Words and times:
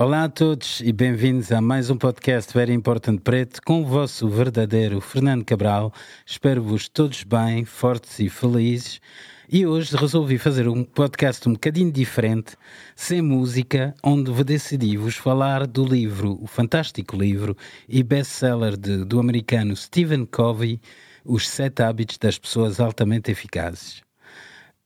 Olá 0.00 0.24
a 0.24 0.28
todos 0.28 0.80
e 0.80 0.92
bem-vindos 0.92 1.52
a 1.52 1.60
mais 1.60 1.90
um 1.90 1.96
podcast 1.96 2.52
Very 2.52 2.72
Important 2.72 3.18
Preto 3.18 3.60
com 3.62 3.82
o 3.82 3.86
vosso 3.86 4.28
verdadeiro 4.28 5.00
Fernando 5.00 5.44
Cabral. 5.44 5.92
Espero-vos 6.26 6.88
todos 6.88 7.22
bem, 7.24 7.64
fortes 7.64 8.18
e 8.18 8.28
felizes. 8.28 9.00
E 9.48 9.66
hoje 9.66 9.94
resolvi 9.96 10.38
fazer 10.38 10.66
um 10.66 10.82
podcast 10.82 11.46
um 11.48 11.52
bocadinho 11.52 11.92
diferente, 11.92 12.56
sem 12.96 13.20
música, 13.20 13.94
onde 14.02 14.32
decidi-vos 14.42 15.16
falar 15.16 15.66
do 15.66 15.84
livro, 15.84 16.38
o 16.42 16.46
fantástico 16.46 17.16
livro 17.16 17.56
e 17.88 18.02
best-seller 18.02 18.76
do 18.76 19.20
americano 19.20 19.76
Stephen 19.76 20.24
Covey, 20.24 20.80
Os 21.24 21.48
Sete 21.48 21.82
Hábitos 21.82 22.18
das 22.18 22.38
Pessoas 22.38 22.80
Altamente 22.80 23.30
Eficazes. 23.30 24.03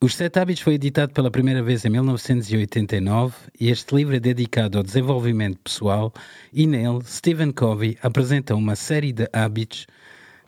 Os 0.00 0.14
Sete 0.14 0.38
Hábitos 0.38 0.62
foi 0.62 0.74
editado 0.74 1.12
pela 1.12 1.28
primeira 1.28 1.60
vez 1.60 1.84
em 1.84 1.88
1989 1.88 3.34
e 3.59 3.68
este 3.68 3.96
livro 3.96 4.14
é 4.14 4.20
dedicado 4.20 4.78
ao 4.78 4.84
desenvolvimento 4.84 5.59
pessoal 5.59 6.14
e 6.52 6.68
nele 6.68 7.00
Stephen 7.04 7.50
Covey 7.50 7.98
apresenta 8.00 8.54
uma 8.54 8.76
série 8.76 9.12
de 9.12 9.28
hábitos 9.32 9.88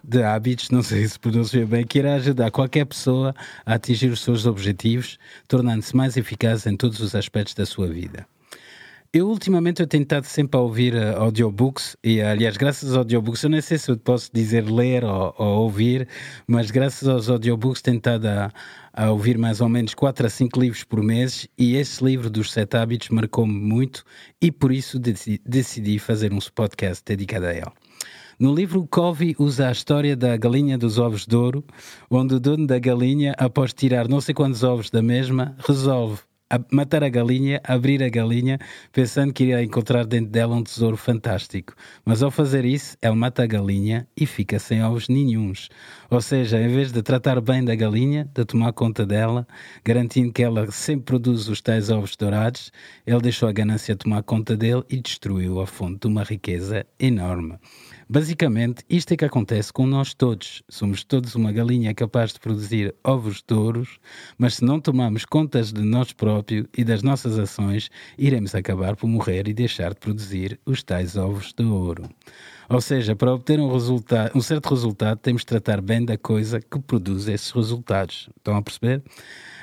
de 0.05 0.23
hábitos, 0.23 0.71
não 0.71 0.85
sei 0.85 1.05
se 1.05 1.19
pronuncia 1.19 1.67
bem, 1.67 1.85
que 1.85 1.99
irá 1.99 2.15
ajudar 2.15 2.53
qualquer 2.53 2.85
pessoa 2.85 3.35
a 3.67 3.75
atingir 3.75 4.13
os 4.13 4.21
seus 4.21 4.47
objetivos, 4.47 5.19
tornando-se 5.49 5.97
mais 5.97 6.17
eficaz 6.17 6.65
em 6.65 6.77
todos 6.77 7.01
os 7.01 7.17
aspectos 7.17 7.55
da 7.55 7.67
sua 7.67 7.89
vida. 7.89 8.29
Eu 9.13 9.29
ultimamente 9.29 9.83
eu 9.83 9.89
tenho 9.89 10.05
estado 10.05 10.23
sempre 10.23 10.57
a 10.57 10.63
ouvir 10.63 10.95
uh, 10.95 11.17
audiobooks 11.23 11.97
e 12.05 12.23
aliás 12.23 12.57
graças 12.57 12.91
aos 12.91 12.99
audiobooks, 12.99 13.43
eu 13.43 13.51
não 13.51 13.61
sei 13.61 13.77
se 13.77 13.91
eu 13.91 13.99
posso 13.99 14.31
dizer 14.33 14.65
ler 14.71 15.05
ou, 15.05 15.35
ou 15.37 15.63
ouvir, 15.63 16.07
mas 16.47 16.71
graças 16.71 17.09
aos 17.09 17.29
audiobooks 17.29 17.83
tenho 17.83 17.97
estado 17.97 18.27
a, 18.27 18.53
a 18.93 19.11
ouvir 19.11 19.39
mais 19.39 19.61
ou 19.61 19.69
menos 19.69 19.95
4 19.95 20.27
a 20.27 20.31
5 20.31 20.61
livros 20.61 20.85
por 20.85 21.03
mês 21.03 21.49
e 21.57 21.77
esse 21.77 22.05
livro 22.05 22.29
dos 22.29 22.53
sete 22.53 22.77
hábitos 22.77 23.09
marcou-me 23.11 23.53
muito 23.53 24.05
e 24.41 24.51
por 24.51 24.73
isso 24.73 24.99
decidi, 24.99 25.99
fazer 25.99 26.33
um 26.33 26.39
podcast 26.55 27.03
dedicado 27.05 27.47
a 27.47 27.55
ele. 27.55 27.73
No 28.39 28.55
livro, 28.55 28.87
Covey 28.87 29.37
usa 29.39 29.69
a 29.69 29.73
história 29.73 30.17
da 30.17 30.37
galinha 30.37 30.79
dos 30.79 30.99
ovos 30.99 31.27
de 31.27 31.37
ouro, 31.37 31.63
onde 32.11 32.35
o 32.35 32.41
dono 32.41 32.67
da 32.67 32.79
galinha, 32.79 33.35
após 33.37 33.75
tirar 33.75 34.09
não 34.09 34.21
sei 34.21 34.35
quantos 34.35 34.63
ovos 34.63 34.89
da 34.89 35.03
mesma, 35.03 35.55
resolve 35.59 36.21
matar 36.71 37.05
a 37.05 37.09
galinha, 37.09 37.61
abrir 37.65 38.03
a 38.03 38.09
galinha, 38.09 38.59
pensando 38.93 39.33
que 39.33 39.45
iria 39.45 39.63
encontrar 39.63 40.05
dentro 40.05 40.31
dela 40.31 40.57
um 40.57 40.63
tesouro 40.63 40.97
fantástico. 40.97 41.75
Mas 42.05 42.23
ao 42.23 42.31
fazer 42.31 42.65
isso, 42.65 42.97
ele 43.01 43.15
mata 43.15 43.43
a 43.43 43.47
galinha 43.47 44.07
e 44.17 44.27
fica 44.27 44.59
sem 44.59 44.83
ovos 44.83 45.09
nenhuns. 45.09 45.69
Ou 46.11 46.21
seja, 46.21 46.61
em 46.61 46.69
vez 46.69 46.91
de 46.93 47.03
tratar 47.03 47.41
bem 47.41 47.65
da 47.65 47.75
galinha, 47.75 48.29
de 48.35 48.45
tomar 48.45 48.73
conta 48.73 49.07
dela, 49.07 49.47
garantindo 49.85 50.33
que 50.33 50.43
ela 50.43 50.71
sempre 50.73 51.05
produz 51.05 51.49
os 51.49 51.61
tais 51.61 51.91
ovos 51.91 52.17
dourados, 52.17 52.73
ele 53.07 53.21
deixou 53.21 53.49
a 53.49 53.53
ganância 53.53 53.95
tomar 53.95 54.23
conta 54.23 54.57
dele 54.57 54.83
e 54.89 55.01
destruiu 55.01 55.61
a 55.61 55.67
fonte 55.67 56.01
de 56.01 56.07
uma 56.07 56.25
riqueza 56.25 56.85
enorme. 56.99 57.59
Basicamente, 58.13 58.83
isto 58.91 59.15
é 59.15 59.17
que 59.17 59.25
acontece 59.25 59.73
com 59.73 59.87
nós 59.87 60.13
todos. 60.13 60.65
Somos 60.69 61.05
todos 61.05 61.37
uma 61.37 61.53
galinha 61.53 61.95
capaz 61.95 62.33
de 62.33 62.41
produzir 62.41 62.93
ovos 63.05 63.41
de 63.41 63.55
ouros, 63.55 64.01
mas 64.37 64.57
se 64.57 64.65
não 64.65 64.81
tomarmos 64.81 65.25
contas 65.25 65.73
de 65.73 65.83
nós 65.83 66.13
próprios 66.13 66.67
e 66.77 66.83
das 66.83 67.05
nossas 67.05 67.39
ações, 67.39 67.89
iremos 68.19 68.53
acabar 68.53 68.97
por 68.97 69.07
morrer 69.07 69.47
e 69.47 69.55
deixar 69.55 69.95
de 69.95 70.01
produzir 70.01 70.59
os 70.67 70.83
tais 70.83 71.17
ovos 71.17 71.53
de 71.57 71.63
ouro. 71.63 72.11
Ou 72.69 72.81
seja, 72.81 73.15
para 73.15 73.33
obter 73.33 73.61
um, 73.61 73.73
resultado, 73.73 74.37
um 74.37 74.41
certo 74.41 74.71
resultado, 74.71 75.19
temos 75.19 75.43
de 75.43 75.47
tratar 75.47 75.81
bem 75.81 76.05
da 76.05 76.19
coisa 76.19 76.61
que 76.61 76.81
produz 76.81 77.29
esses 77.29 77.53
resultados. 77.53 78.29
Estão 78.37 78.57
a 78.57 78.63
perceber? 78.63 79.05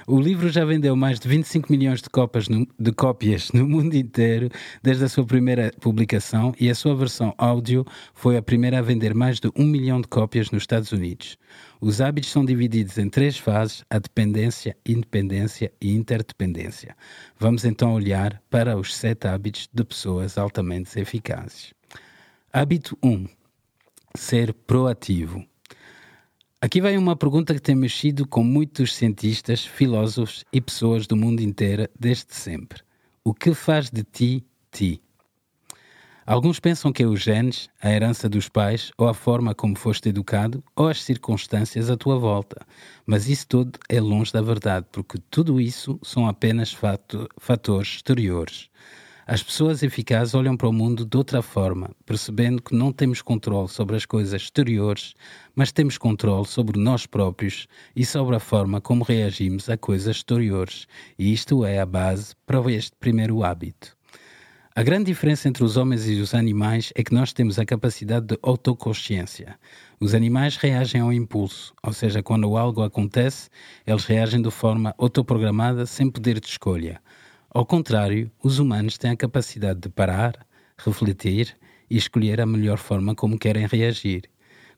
O 0.09 0.21
livro 0.21 0.47
já 0.47 0.63
vendeu 0.63 0.95
mais 0.95 1.19
de 1.19 1.27
25 1.27 1.69
milhões 1.69 2.01
de 2.01 2.09
cópias, 2.09 2.47
no, 2.47 2.65
de 2.79 2.93
cópias 2.93 3.51
no 3.51 3.67
mundo 3.67 3.93
inteiro 3.93 4.49
desde 4.81 5.03
a 5.03 5.09
sua 5.09 5.25
primeira 5.25 5.69
publicação 5.81 6.55
e 6.57 6.69
a 6.69 6.75
sua 6.75 6.95
versão 6.95 7.35
áudio 7.37 7.85
foi 8.13 8.37
a 8.37 8.41
primeira 8.41 8.79
a 8.79 8.81
vender 8.81 9.13
mais 9.13 9.37
de 9.37 9.51
um 9.53 9.65
milhão 9.65 9.99
de 9.99 10.07
cópias 10.07 10.49
nos 10.49 10.63
Estados 10.63 10.93
Unidos. 10.93 11.37
Os 11.81 11.99
hábitos 11.99 12.31
são 12.31 12.45
divididos 12.45 12.97
em 12.97 13.09
três 13.09 13.37
fases: 13.37 13.83
a 13.89 13.99
dependência, 13.99 14.77
independência 14.85 15.73
e 15.81 15.93
interdependência. 15.93 16.95
Vamos 17.37 17.65
então 17.65 17.93
olhar 17.93 18.41
para 18.49 18.77
os 18.77 18.95
sete 18.95 19.27
hábitos 19.27 19.67
de 19.73 19.83
pessoas 19.83 20.37
altamente 20.37 20.97
eficazes. 20.97 21.73
Hábito 22.53 22.97
1: 23.03 23.27
ser 24.15 24.53
proativo. 24.53 25.45
Aqui 26.59 26.81
vai 26.81 26.97
uma 26.97 27.15
pergunta 27.15 27.53
que 27.53 27.61
tem 27.61 27.75
mexido 27.75 28.27
com 28.27 28.43
muitos 28.43 28.95
cientistas, 28.95 29.63
filósofos 29.63 30.43
e 30.51 30.59
pessoas 30.59 31.05
do 31.05 31.15
mundo 31.15 31.39
inteiro 31.39 31.87
desde 31.97 32.33
sempre. 32.33 32.81
O 33.23 33.31
que 33.31 33.53
faz 33.53 33.91
de 33.91 34.01
ti, 34.03 34.43
ti? 34.71 34.99
Alguns 36.25 36.59
pensam 36.59 36.91
que 36.91 37.03
é 37.03 37.05
os 37.05 37.21
genes, 37.21 37.69
a 37.79 37.91
herança 37.91 38.27
dos 38.27 38.49
pais, 38.49 38.91
ou 38.97 39.07
a 39.07 39.13
forma 39.13 39.53
como 39.53 39.77
foste 39.77 40.09
educado, 40.09 40.63
ou 40.75 40.87
as 40.87 41.03
circunstâncias 41.03 41.91
à 41.91 41.95
tua 41.95 42.17
volta. 42.17 42.65
Mas 43.05 43.29
isso 43.29 43.47
tudo 43.47 43.77
é 43.87 44.01
longe 44.01 44.33
da 44.33 44.41
verdade, 44.41 44.87
porque 44.91 45.19
tudo 45.29 45.61
isso 45.61 45.99
são 46.01 46.27
apenas 46.27 46.75
fatores 47.39 47.97
exteriores. 47.97 48.67
As 49.29 49.43
pessoas 49.43 49.83
eficazes 49.83 50.33
olham 50.33 50.55
para 50.55 50.69
o 50.69 50.71
mundo 50.71 51.05
de 51.05 51.17
outra 51.17 51.41
forma, 51.41 51.91
percebendo 52.05 52.61
que 52.61 52.73
não 52.73 52.93
temos 52.93 53.21
controle 53.21 53.67
sobre 53.67 53.97
as 53.97 54.05
coisas 54.05 54.41
exteriores, 54.41 55.15
mas 55.53 55.69
temos 55.69 55.97
controle 55.97 56.47
sobre 56.47 56.79
nós 56.79 57.05
próprios 57.05 57.67
e 57.93 58.05
sobre 58.05 58.37
a 58.37 58.39
forma 58.39 58.79
como 58.79 59.03
reagimos 59.03 59.69
a 59.69 59.75
coisas 59.75 60.15
exteriores. 60.15 60.87
E 61.19 61.33
isto 61.33 61.65
é 61.65 61.77
a 61.77 61.85
base 61.85 62.33
para 62.45 62.71
este 62.71 62.93
primeiro 63.01 63.43
hábito. 63.43 63.97
A 64.73 64.81
grande 64.81 65.07
diferença 65.07 65.49
entre 65.49 65.61
os 65.61 65.75
homens 65.75 66.07
e 66.07 66.21
os 66.21 66.33
animais 66.33 66.93
é 66.95 67.03
que 67.03 67.13
nós 67.13 67.33
temos 67.33 67.59
a 67.59 67.65
capacidade 67.65 68.27
de 68.27 68.39
autoconsciência. 68.41 69.59
Os 69.99 70.13
animais 70.13 70.55
reagem 70.55 71.01
ao 71.01 71.11
impulso, 71.11 71.73
ou 71.83 71.91
seja, 71.91 72.23
quando 72.23 72.55
algo 72.55 72.81
acontece, 72.81 73.49
eles 73.85 74.05
reagem 74.05 74.41
de 74.41 74.51
forma 74.51 74.95
autoprogramada 74.97 75.85
sem 75.85 76.09
poder 76.09 76.39
de 76.39 76.47
escolha. 76.47 77.01
Ao 77.57 77.65
contrário, 77.65 78.29
os 78.43 78.59
humanos 78.59 78.99
têm 78.99 79.09
a 79.09 79.17
capacidade 79.17 79.79
de 79.79 79.89
parar, 79.89 80.45
refletir 80.77 81.57
e 81.89 81.97
escolher 81.97 82.39
a 82.39 82.45
melhor 82.45 82.77
forma 82.77 83.15
como 83.15 83.35
querem 83.35 83.65
reagir. 83.65 84.29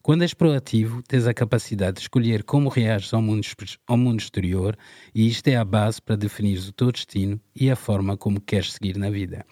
Quando 0.02 0.22
és 0.22 0.34
proativo, 0.34 1.04
tens 1.04 1.28
a 1.28 1.34
capacidade 1.34 1.96
de 1.96 2.04
escolher 2.04 2.42
como 2.42 2.70
reages 2.70 3.14
ao 3.14 3.22
mundo, 3.22 3.46
ao 3.86 3.98
mundo 3.98 4.22
exterior 4.22 4.78
e 5.14 5.28
isto 5.28 5.46
é 5.50 5.58
a 5.58 5.66
base 5.66 6.02
para 6.02 6.16
definir 6.16 6.58
o 6.60 6.72
teu 6.72 6.90
destino 6.90 7.38
e 7.54 7.70
a 7.70 7.76
forma 7.76 8.16
como 8.16 8.40
queres 8.40 8.72
seguir 8.72 8.96
na 8.96 9.10
vida. 9.10 9.46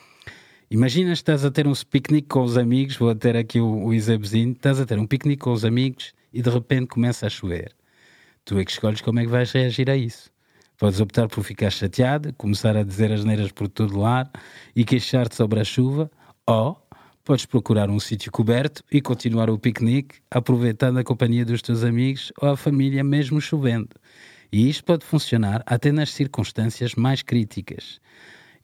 Imagina 0.72 1.12
estás 1.12 1.44
a 1.44 1.52
ter 1.52 1.68
um 1.68 1.74
piquenique 1.74 2.30
com 2.30 2.44
os 2.44 2.58
amigos, 2.58 2.96
vou 2.96 3.14
ter 3.14 3.36
aqui 3.36 3.60
o, 3.60 3.88
o 3.88 3.94
estás 3.94 4.80
a 4.80 4.86
ter 4.86 4.98
um 4.98 5.06
piquenique 5.06 5.42
com 5.42 5.52
os 5.52 5.66
amigos 5.66 6.14
e 6.32 6.42
de 6.42 6.50
repente 6.50 6.88
começa 6.88 7.28
a 7.28 7.30
chover. 7.30 7.76
Tu 8.46 8.58
é 8.58 8.64
que 8.64 8.72
escolhes 8.72 9.02
como 9.02 9.20
é 9.20 9.24
que 9.24 9.30
vais 9.30 9.52
reagir 9.52 9.90
a 9.90 9.98
isso. 9.98 10.32
Podes 10.78 11.00
optar 11.00 11.28
por 11.28 11.44
ficar 11.44 11.72
chateado, 11.72 12.32
começar 12.34 12.78
a 12.78 12.84
dizer 12.84 13.12
as 13.12 13.26
neiras 13.26 13.52
por 13.52 13.68
todo 13.68 13.98
lado 13.98 14.30
e 14.76 14.86
queixar-te 14.86 15.36
sobre 15.36 15.60
a 15.60 15.64
chuva, 15.64 16.12
ou 16.46 16.80
podes 17.26 17.48
procurar 17.48 17.90
um 17.90 18.00
sítio 18.00 18.32
coberto 18.32 18.84
e 18.92 19.02
continuar 19.02 19.50
o 19.50 19.58
piquenique, 19.58 20.20
aproveitando 20.30 21.00
a 21.00 21.04
companhia 21.04 21.44
dos 21.44 21.64
teus 21.64 21.84
amigos 21.84 22.32
ou 22.40 22.50
a 22.50 22.56
família, 22.56 23.04
mesmo 23.04 23.42
chovendo. 23.42 23.90
E 24.52 24.70
isto 24.70 24.84
pode 24.84 25.04
funcionar 25.04 25.64
até 25.66 25.92
nas 25.92 26.12
circunstâncias 26.12 26.94
mais 26.94 27.24
críticas. 27.24 28.00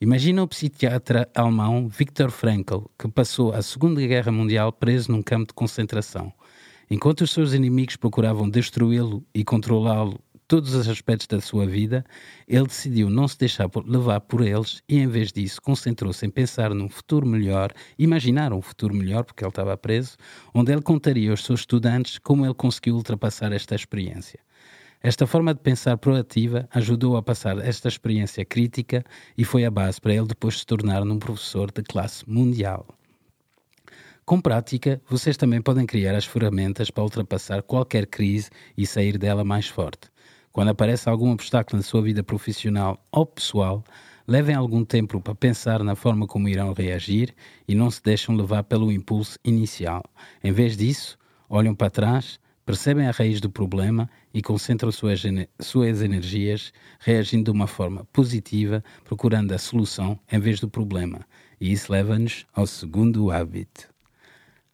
Imagina 0.00 0.44
o 0.44 0.48
psiquiatra 0.48 1.28
alemão 1.34 1.88
Viktor 1.88 2.30
Frankl, 2.30 2.84
que 2.96 3.08
passou 3.08 3.52
a 3.52 3.60
Segunda 3.60 4.00
Guerra 4.06 4.30
Mundial 4.30 4.72
preso 4.72 5.10
num 5.10 5.22
campo 5.22 5.48
de 5.48 5.54
concentração. 5.54 6.32
Enquanto 6.88 7.22
os 7.22 7.32
seus 7.32 7.54
inimigos 7.54 7.96
procuravam 7.96 8.48
destruí-lo 8.48 9.26
e 9.34 9.42
controlá-lo 9.42 10.20
todos 10.54 10.72
os 10.72 10.88
aspectos 10.88 11.26
da 11.26 11.40
sua 11.40 11.66
vida, 11.66 12.04
ele 12.46 12.68
decidiu 12.68 13.10
não 13.10 13.26
se 13.26 13.36
deixar 13.36 13.68
levar 13.84 14.20
por 14.20 14.40
eles 14.40 14.84
e, 14.88 15.00
em 15.00 15.08
vez 15.08 15.32
disso, 15.32 15.60
concentrou-se 15.60 16.24
em 16.24 16.30
pensar 16.30 16.72
num 16.72 16.88
futuro 16.88 17.26
melhor, 17.26 17.72
imaginar 17.98 18.52
um 18.52 18.62
futuro 18.62 18.94
melhor, 18.94 19.24
porque 19.24 19.42
ele 19.42 19.48
estava 19.48 19.76
preso, 19.76 20.16
onde 20.54 20.70
ele 20.70 20.80
contaria 20.80 21.32
aos 21.32 21.42
seus 21.42 21.62
estudantes 21.62 22.18
como 22.18 22.46
ele 22.46 22.54
conseguiu 22.54 22.94
ultrapassar 22.94 23.50
esta 23.50 23.74
experiência. 23.74 24.38
Esta 25.02 25.26
forma 25.26 25.52
de 25.52 25.58
pensar 25.58 25.96
proativa 25.96 26.68
ajudou 26.72 27.16
a 27.16 27.22
passar 27.22 27.58
esta 27.58 27.88
experiência 27.88 28.44
crítica 28.44 29.04
e 29.36 29.44
foi 29.44 29.64
a 29.64 29.72
base 29.72 30.00
para 30.00 30.14
ele 30.14 30.28
depois 30.28 30.60
se 30.60 30.66
tornar 30.66 31.02
um 31.02 31.18
professor 31.18 31.72
de 31.72 31.82
classe 31.82 32.22
mundial. 32.30 32.86
Com 34.24 34.40
prática, 34.40 35.02
vocês 35.10 35.36
também 35.36 35.60
podem 35.60 35.84
criar 35.84 36.14
as 36.14 36.24
ferramentas 36.24 36.92
para 36.92 37.02
ultrapassar 37.02 37.60
qualquer 37.60 38.06
crise 38.06 38.50
e 38.78 38.86
sair 38.86 39.18
dela 39.18 39.42
mais 39.42 39.66
forte. 39.66 40.13
Quando 40.54 40.68
aparece 40.68 41.08
algum 41.08 41.32
obstáculo 41.32 41.78
na 41.78 41.82
sua 41.82 42.00
vida 42.00 42.22
profissional 42.22 43.04
ou 43.10 43.26
pessoal, 43.26 43.82
levem 44.24 44.54
algum 44.54 44.84
tempo 44.84 45.20
para 45.20 45.34
pensar 45.34 45.82
na 45.82 45.96
forma 45.96 46.28
como 46.28 46.48
irão 46.48 46.72
reagir 46.72 47.34
e 47.66 47.74
não 47.74 47.90
se 47.90 48.00
deixam 48.00 48.36
levar 48.36 48.62
pelo 48.62 48.92
impulso 48.92 49.36
inicial. 49.44 50.04
Em 50.44 50.52
vez 50.52 50.76
disso, 50.76 51.18
olham 51.48 51.74
para 51.74 51.90
trás, 51.90 52.38
percebem 52.64 53.08
a 53.08 53.10
raiz 53.10 53.40
do 53.40 53.50
problema 53.50 54.08
e 54.32 54.40
concentram 54.40 54.92
suas, 54.92 55.24
suas 55.58 56.02
energias 56.02 56.72
reagindo 57.00 57.50
de 57.50 57.50
uma 57.50 57.66
forma 57.66 58.04
positiva, 58.12 58.84
procurando 59.02 59.50
a 59.50 59.58
solução 59.58 60.16
em 60.30 60.38
vez 60.38 60.60
do 60.60 60.70
problema. 60.70 61.26
E 61.60 61.72
isso 61.72 61.90
leva-nos 61.90 62.46
ao 62.54 62.68
segundo 62.68 63.32
hábito. 63.32 63.92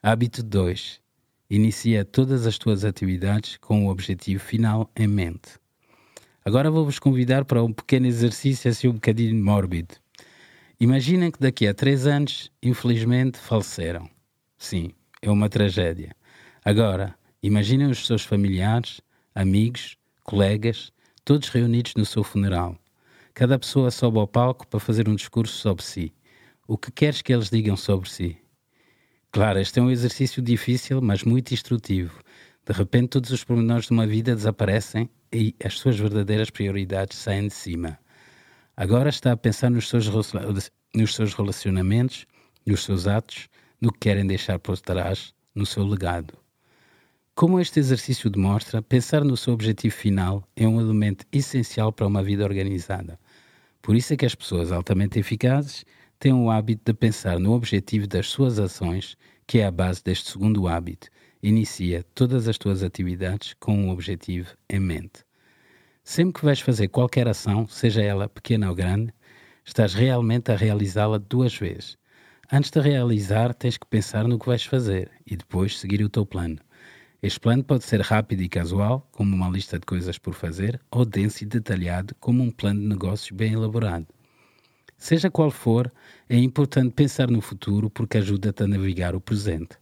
Hábito 0.03 0.43
2. 0.43 1.01
Inicia 1.49 2.05
todas 2.05 2.47
as 2.47 2.59
tuas 2.59 2.85
atividades 2.85 3.57
com 3.57 3.87
o 3.87 3.91
objetivo 3.91 4.45
final 4.45 4.91
em 4.95 5.07
mente. 5.07 5.59
Agora 6.43 6.71
vou-vos 6.71 6.99
convidar 6.99 7.45
para 7.45 7.63
um 7.63 7.71
pequeno 7.71 8.07
exercício 8.07 8.71
assim 8.71 8.89
um 8.89 8.95
bocadinho 8.95 9.45
mórbido. 9.45 9.95
Imaginem 10.81 11.31
que 11.31 11.39
daqui 11.39 11.69
a 11.69 11.75
três 11.75 12.07
anos, 12.07 12.51
infelizmente, 12.63 13.37
faleceram. 13.37 14.09
Sim, 14.57 14.93
é 15.21 15.31
uma 15.31 15.51
tragédia. 15.51 16.17
Agora, 16.65 17.15
imaginem 17.43 17.91
os 17.91 18.07
seus 18.07 18.25
familiares, 18.25 19.03
amigos, 19.35 19.99
colegas, 20.25 20.91
todos 21.27 21.51
reunidos 21.51 21.95
no 21.95 22.07
seu 22.07 22.25
funeral. 22.25 22.75
Cada 23.35 23.59
pessoa 23.59 23.91
sobe 23.91 24.19
ao 24.19 24.27
palco 24.27 24.67
para 24.67 24.81
fazer 24.81 25.11
um 25.11 25.15
discurso 25.15 25.55
sobre 25.59 25.85
si. 25.85 26.15
O 26.67 26.79
que 26.79 26.91
queres 26.91 27.21
que 27.21 27.35
eles 27.35 27.51
digam 27.51 27.77
sobre 27.77 28.09
si? 28.09 28.39
Claro, 29.31 29.59
este 29.59 29.79
é 29.79 29.83
um 29.83 29.91
exercício 29.91 30.43
difícil, 30.43 31.03
mas 31.03 31.23
muito 31.23 31.53
instrutivo. 31.53 32.19
De 32.65 32.73
repente, 32.73 33.09
todos 33.09 33.31
os 33.31 33.45
pormenores 33.45 33.87
de 33.87 33.93
uma 33.93 34.07
vida 34.07 34.35
desaparecem 34.35 35.11
e 35.33 35.55
as 35.65 35.75
suas 35.75 35.99
verdadeiras 35.99 36.51
prioridades 36.51 37.19
saem 37.19 37.49
de 37.49 37.55
cima. 37.55 37.99
Agora 38.77 39.09
está 39.09 39.33
a 39.33 39.37
pensar 39.37 39.71
nos 39.71 39.89
seus, 39.89 40.09
nos 40.95 41.15
seus 41.15 41.35
relacionamentos, 41.35 42.27
nos 42.67 42.85
seus 42.85 43.07
atos, 43.07 43.49
no 43.81 43.93
que 43.93 44.01
querem 44.01 44.27
deixar 44.27 44.59
por 44.59 44.79
trás, 44.79 45.35
no 45.55 45.67
seu 45.67 45.85
legado. 45.85 46.35
Como 47.35 47.61
este 47.61 47.81
exercício 47.81 48.29
demonstra, 48.29 48.83
pensar 48.83 49.25
no 49.25 49.37
seu 49.37 49.55
objetivo 49.55 49.95
final 49.95 50.47
é 50.55 50.69
um 50.69 50.81
elemento 50.81 51.25
essencial 51.33 51.93
para 51.93 52.07
uma 52.07 52.23
vida 52.23 52.45
organizada. 52.45 53.19
Por 53.81 53.97
isso 53.97 54.13
é 54.13 54.17
que 54.17 54.27
as 54.27 54.35
pessoas 54.35 54.71
altamente 54.71 55.19
eficazes 55.19 55.85
têm 56.19 56.35
o 56.35 56.51
hábito 56.51 56.83
de 56.85 56.93
pensar 56.93 57.39
no 57.39 57.53
objetivo 57.53 58.07
das 58.07 58.29
suas 58.29 58.59
ações, 58.59 59.17
que 59.47 59.59
é 59.59 59.65
a 59.65 59.71
base 59.71 60.05
deste 60.05 60.31
segundo 60.31 60.69
hábito. 60.69 61.09
Inicia 61.43 62.05
todas 62.15 62.47
as 62.49 62.59
tuas 62.59 62.83
atividades 62.83 63.55
com 63.59 63.75
um 63.75 63.89
objetivo 63.89 64.51
em 64.69 64.79
mente. 64.79 65.25
Sempre 66.05 66.35
que 66.35 66.45
vais 66.45 66.61
fazer 66.61 66.89
qualquer 66.89 67.27
ação, 67.27 67.67
seja 67.67 68.03
ela 68.03 68.29
pequena 68.29 68.69
ou 68.69 68.75
grande, 68.75 69.11
estás 69.65 69.95
realmente 69.95 70.53
a 70.53 70.57
realizá-la 70.57 71.17
duas 71.17 71.57
vezes. 71.57 71.97
Antes 72.53 72.71
de 72.71 72.79
realizar, 72.79 73.55
tens 73.55 73.79
que 73.79 73.87
pensar 73.87 74.29
no 74.29 74.39
que 74.39 74.45
vais 74.45 74.65
fazer 74.65 75.11
e 75.27 75.35
depois 75.35 75.79
seguir 75.79 76.03
o 76.03 76.11
teu 76.11 76.27
plano. 76.27 76.59
Este 77.23 77.41
plano 77.41 77.65
pode 77.65 77.85
ser 77.85 78.03
rápido 78.03 78.43
e 78.43 78.49
casual, 78.49 79.09
como 79.11 79.35
uma 79.35 79.49
lista 79.49 79.79
de 79.79 79.87
coisas 79.87 80.19
por 80.19 80.35
fazer, 80.35 80.79
ou 80.91 81.07
denso 81.07 81.43
e 81.43 81.47
detalhado, 81.47 82.15
como 82.21 82.43
um 82.43 82.51
plano 82.51 82.81
de 82.81 82.87
negócios 82.87 83.31
bem 83.31 83.55
elaborado. 83.55 84.07
Seja 84.99 85.31
qual 85.31 85.51
for, 85.51 85.91
é 86.29 86.37
importante 86.37 86.93
pensar 86.93 87.31
no 87.31 87.41
futuro 87.41 87.89
porque 87.89 88.19
ajuda-te 88.19 88.63
a 88.63 88.69
navegar 88.69 89.15
o 89.15 89.21
presente. 89.23 89.79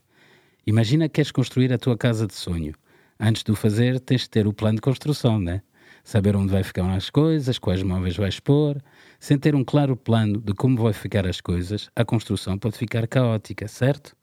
Imagina 0.69 1.09
que 1.09 1.15
queres 1.15 1.31
construir 1.31 1.73
a 1.73 1.79
tua 1.79 1.97
casa 1.97 2.27
de 2.27 2.35
sonho. 2.35 2.75
Antes 3.19 3.43
de 3.43 3.51
o 3.51 3.55
fazer, 3.55 3.99
tens 3.99 4.21
de 4.21 4.29
ter 4.29 4.45
o 4.45 4.53
plano 4.53 4.75
de 4.75 4.81
construção, 4.81 5.39
né? 5.39 5.63
Saber 6.03 6.35
onde 6.35 6.51
vai 6.51 6.61
ficar 6.61 6.87
as 6.95 7.09
coisas, 7.09 7.57
quais 7.57 7.81
móveis 7.81 8.15
vais 8.15 8.39
pôr. 8.39 8.79
Sem 9.19 9.35
ter 9.39 9.55
um 9.55 9.63
claro 9.63 9.97
plano 9.97 10.39
de 10.39 10.53
como 10.53 10.77
vai 10.77 10.93
ficar 10.93 11.25
as 11.25 11.41
coisas, 11.41 11.89
a 11.95 12.05
construção 12.05 12.55
pode 12.55 12.77
ficar 12.77 13.07
caótica, 13.07 13.67
certo? 13.67 14.15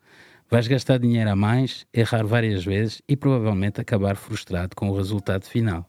Vais 0.49 0.69
gastar 0.69 1.01
dinheiro 1.01 1.29
a 1.29 1.35
mais, 1.35 1.85
errar 1.93 2.25
várias 2.25 2.65
vezes 2.65 3.03
e 3.09 3.17
provavelmente 3.17 3.81
acabar 3.81 4.15
frustrado 4.15 4.77
com 4.77 4.89
o 4.89 4.97
resultado 4.97 5.47
final. 5.47 5.85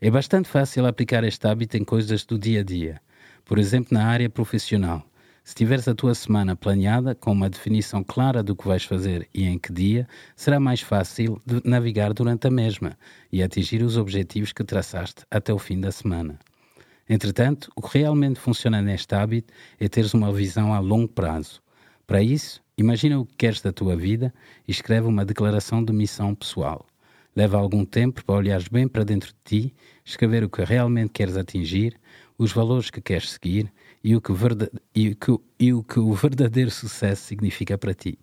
É 0.00 0.10
bastante 0.10 0.48
fácil 0.48 0.86
aplicar 0.86 1.22
este 1.22 1.46
hábito 1.46 1.76
em 1.76 1.84
coisas 1.84 2.24
do 2.24 2.36
dia 2.36 2.62
a 2.62 2.64
dia. 2.64 3.00
Por 3.44 3.60
exemplo, 3.60 3.96
na 3.96 4.06
área 4.06 4.28
profissional. 4.28 5.08
Se 5.48 5.54
tiveres 5.54 5.88
a 5.88 5.94
tua 5.94 6.14
semana 6.14 6.54
planeada, 6.54 7.14
com 7.14 7.32
uma 7.32 7.48
definição 7.48 8.04
clara 8.04 8.42
do 8.42 8.54
que 8.54 8.68
vais 8.68 8.84
fazer 8.84 9.26
e 9.32 9.46
em 9.46 9.58
que 9.58 9.72
dia, 9.72 10.06
será 10.36 10.60
mais 10.60 10.82
fácil 10.82 11.40
de 11.46 11.62
navegar 11.64 12.12
durante 12.12 12.46
a 12.46 12.50
mesma 12.50 12.98
e 13.32 13.42
atingir 13.42 13.82
os 13.82 13.96
objetivos 13.96 14.52
que 14.52 14.62
traçaste 14.62 15.24
até 15.30 15.50
o 15.50 15.58
fim 15.58 15.80
da 15.80 15.90
semana. 15.90 16.38
Entretanto, 17.08 17.72
o 17.74 17.80
que 17.80 17.96
realmente 17.96 18.38
funciona 18.38 18.82
neste 18.82 19.14
hábito 19.14 19.50
é 19.80 19.88
teres 19.88 20.12
uma 20.12 20.30
visão 20.30 20.74
a 20.74 20.80
longo 20.80 21.08
prazo. 21.08 21.62
Para 22.06 22.22
isso, 22.22 22.62
Imagina 22.76 23.18
o 23.18 23.26
que 23.26 23.34
queres 23.36 23.60
da 23.60 23.72
tua 23.72 23.96
vida 23.96 24.32
e 24.66 24.70
escreve 24.70 25.08
uma 25.08 25.24
declaração 25.24 25.82
de 25.82 25.92
missão 25.92 26.32
pessoal. 26.32 26.86
Leva 27.34 27.58
algum 27.58 27.84
tempo 27.84 28.24
para 28.24 28.36
olhares 28.36 28.68
bem 28.68 28.86
para 28.86 29.02
dentro 29.02 29.30
de 29.30 29.38
ti, 29.44 29.74
escrever 30.04 30.44
o 30.44 30.48
que 30.48 30.62
realmente 30.62 31.10
queres 31.10 31.36
atingir, 31.36 31.98
os 32.38 32.52
valores 32.52 32.88
que 32.88 33.00
queres 33.00 33.32
seguir 33.32 33.72
e 34.02 34.14
o 34.14 34.20
que, 34.20 34.32
e 34.94 35.08
o, 35.10 35.16
que, 35.16 35.38
e 35.58 35.72
o, 35.72 35.82
que 35.82 35.98
o 35.98 36.12
verdadeiro 36.12 36.70
sucesso 36.70 37.22
significa 37.24 37.76
para 37.76 37.94
ti. 37.94 38.18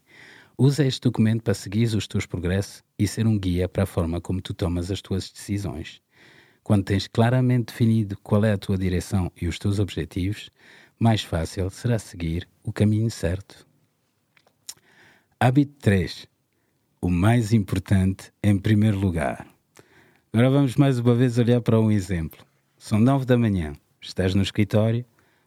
Usa 0.57 0.85
este 0.85 1.01
documento 1.01 1.43
para 1.43 1.53
seguir 1.53 1.85
os 1.95 2.07
teus 2.07 2.25
progressos 2.25 2.83
e 2.97 3.07
ser 3.07 3.27
um 3.27 3.37
guia 3.37 3.67
para 3.67 3.83
a 3.83 3.85
forma 3.85 4.21
como 4.21 4.41
tu 4.41 4.53
tomas 4.53 4.89
as 4.89 5.01
tuas 5.01 5.29
decisões. 5.29 6.01
Quando 6.63 6.85
tens 6.85 7.07
claramente 7.07 7.67
definido 7.67 8.17
qual 8.23 8.43
é 8.45 8.53
a 8.53 8.57
tua 8.57 8.77
direção 8.77 9.31
e 9.39 9.47
os 9.47 9.59
teus 9.59 9.79
objetivos, 9.79 10.49
mais 10.97 11.21
fácil 11.21 11.69
será 11.69 11.99
seguir 11.99 12.47
o 12.63 12.71
caminho 12.71 13.11
certo. 13.11 13.67
Hábito 15.37 15.73
3. 15.81 16.25
O 17.01 17.09
mais 17.09 17.51
importante 17.51 18.31
em 18.41 18.57
primeiro 18.57 18.97
lugar. 18.97 19.45
Agora 20.31 20.49
vamos 20.49 20.75
mais 20.75 20.97
uma 20.99 21.13
vez 21.13 21.37
olhar 21.37 21.61
para 21.61 21.79
um 21.79 21.91
exemplo. 21.91 22.45
São 22.77 22.97
nove 22.97 23.25
da 23.25 23.37
manhã, 23.37 23.73
estás 24.01 24.33
no 24.33 24.41
escritório, 24.41 25.05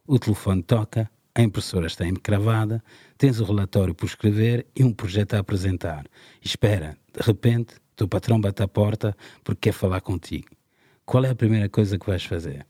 o 0.09 0.19
telefone 0.19 0.63
toca, 0.63 1.11
a 1.35 1.43
impressora 1.43 1.87
está 1.87 2.07
encravada, 2.09 2.83
tens 3.19 3.39
o 3.41 3.45
relatório 3.45 3.95
por 3.95 4.07
escrever 4.07 4.67
e 4.75 4.83
um 4.83 4.93
projeto 4.93 5.35
a 5.35 5.39
apresentar. 5.39 6.07
Espera, 6.43 6.97
de 7.13 7.21
repente, 7.25 7.75
teu 7.95 8.09
patrão 8.09 8.41
bate 8.41 8.63
à 8.63 8.67
porta 8.67 9.15
porque 9.45 9.69
quer 9.69 9.73
falar 9.73 10.01
contigo. 10.01 10.49
Qual 11.05 11.25
é 11.25 11.31
a 11.31 11.35
primeira 11.35 11.69
coisa 11.69 11.99
que 11.99 12.07
vais 12.07 12.25
fazer? 12.25 12.67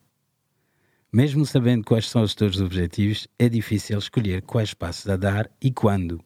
Mesmo 1.12 1.46
sabendo 1.46 1.84
quais 1.84 2.08
são 2.10 2.22
os 2.22 2.34
teus 2.34 2.60
objetivos, 2.60 3.28
é 3.38 3.48
difícil 3.48 3.98
escolher 3.98 4.42
quais 4.42 4.74
passos 4.74 5.08
a 5.08 5.16
dar 5.16 5.48
e 5.62 5.70
quando. 5.70 6.20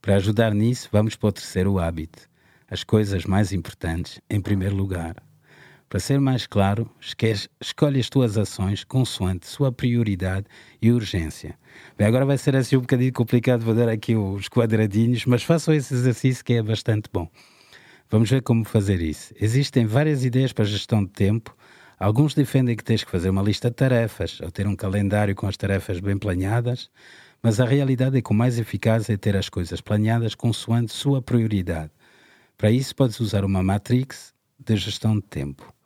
Para 0.00 0.16
ajudar 0.16 0.54
nisso, 0.54 0.88
vamos 0.90 1.14
para 1.14 1.28
o 1.28 1.32
terceiro 1.32 1.78
hábito: 1.78 2.26
as 2.70 2.82
coisas 2.82 3.26
mais 3.26 3.52
importantes 3.52 4.18
em 4.30 4.40
primeiro 4.40 4.74
lugar. 4.74 5.27
Para 5.88 6.00
ser 6.00 6.20
mais 6.20 6.46
claro, 6.46 6.90
escolhe 7.60 7.98
as 7.98 8.10
tuas 8.10 8.36
ações 8.36 8.84
consoante 8.84 9.46
sua 9.46 9.72
prioridade 9.72 10.44
e 10.82 10.92
urgência. 10.92 11.58
Bem, 11.96 12.06
agora 12.06 12.26
vai 12.26 12.36
ser 12.36 12.54
assim 12.54 12.76
um 12.76 12.80
bocadinho 12.80 13.12
complicado 13.12 13.64
fazer 13.64 13.88
aqui 13.88 14.14
os 14.14 14.48
quadradinhos, 14.48 15.24
mas 15.24 15.42
façam 15.42 15.72
esse 15.72 15.94
exercício 15.94 16.44
que 16.44 16.52
é 16.52 16.62
bastante 16.62 17.08
bom. 17.10 17.26
Vamos 18.10 18.28
ver 18.28 18.42
como 18.42 18.66
fazer 18.66 19.00
isso. 19.00 19.32
Existem 19.40 19.86
várias 19.86 20.26
ideias 20.26 20.52
para 20.52 20.66
gestão 20.66 21.02
de 21.02 21.10
tempo. 21.10 21.56
Alguns 21.98 22.34
defendem 22.34 22.76
que 22.76 22.84
tens 22.84 23.02
que 23.02 23.10
fazer 23.10 23.30
uma 23.30 23.42
lista 23.42 23.70
de 23.70 23.76
tarefas 23.76 24.40
ou 24.42 24.50
ter 24.50 24.66
um 24.66 24.76
calendário 24.76 25.34
com 25.34 25.46
as 25.46 25.56
tarefas 25.56 26.00
bem 26.00 26.18
planeadas. 26.18 26.90
Mas 27.42 27.60
a 27.60 27.64
realidade 27.64 28.18
é 28.18 28.20
que 28.20 28.30
o 28.30 28.34
mais 28.34 28.58
eficaz 28.58 29.08
é 29.08 29.16
ter 29.16 29.36
as 29.36 29.48
coisas 29.48 29.80
planeadas 29.80 30.34
consoante 30.34 30.92
sua 30.92 31.22
prioridade. 31.22 31.90
Para 32.58 32.70
isso, 32.70 32.94
podes 32.94 33.20
usar 33.20 33.42
uma 33.42 33.62
matrix 33.62 34.34
de 34.58 34.76
gestão 34.76 35.16
de 35.16 35.22
tempo. 35.22 35.77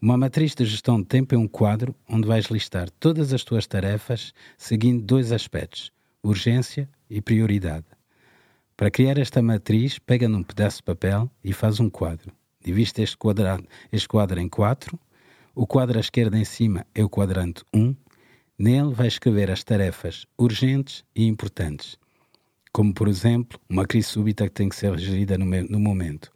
Uma 0.00 0.18
matriz 0.18 0.54
de 0.54 0.64
gestão 0.66 1.00
de 1.00 1.06
tempo 1.06 1.34
é 1.34 1.38
um 1.38 1.48
quadro 1.48 1.94
onde 2.06 2.28
vais 2.28 2.46
listar 2.46 2.90
todas 2.90 3.32
as 3.32 3.42
tuas 3.42 3.66
tarefas 3.66 4.34
seguindo 4.58 5.02
dois 5.02 5.32
aspectos: 5.32 5.90
urgência 6.22 6.88
e 7.08 7.22
prioridade. 7.22 7.86
Para 8.76 8.90
criar 8.90 9.16
esta 9.16 9.40
matriz, 9.40 9.98
pega 9.98 10.28
num 10.28 10.42
pedaço 10.42 10.78
de 10.78 10.82
papel 10.82 11.30
e 11.42 11.52
faz 11.54 11.80
um 11.80 11.88
quadro. 11.88 12.30
Divide 12.62 13.02
este, 13.02 13.16
quadrado, 13.16 13.66
este 13.90 14.06
quadro 14.06 14.38
em 14.38 14.50
quatro. 14.50 15.00
O 15.54 15.66
quadro 15.66 15.96
à 15.96 16.00
esquerda 16.00 16.36
em 16.36 16.44
cima 16.44 16.86
é 16.94 17.02
o 17.02 17.08
quadrante 17.08 17.64
1 17.72 17.96
Nele 18.58 18.92
vai 18.92 19.06
escrever 19.06 19.50
as 19.50 19.64
tarefas 19.64 20.26
urgentes 20.38 21.04
e 21.14 21.26
importantes, 21.26 21.98
como, 22.72 22.92
por 22.92 23.08
exemplo, 23.08 23.58
uma 23.68 23.86
crise 23.86 24.08
súbita 24.08 24.46
que 24.46 24.54
tem 24.54 24.68
que 24.68 24.76
ser 24.76 24.98
gerida 24.98 25.38
no, 25.38 25.46
no 25.46 25.80
momento. 25.80 26.30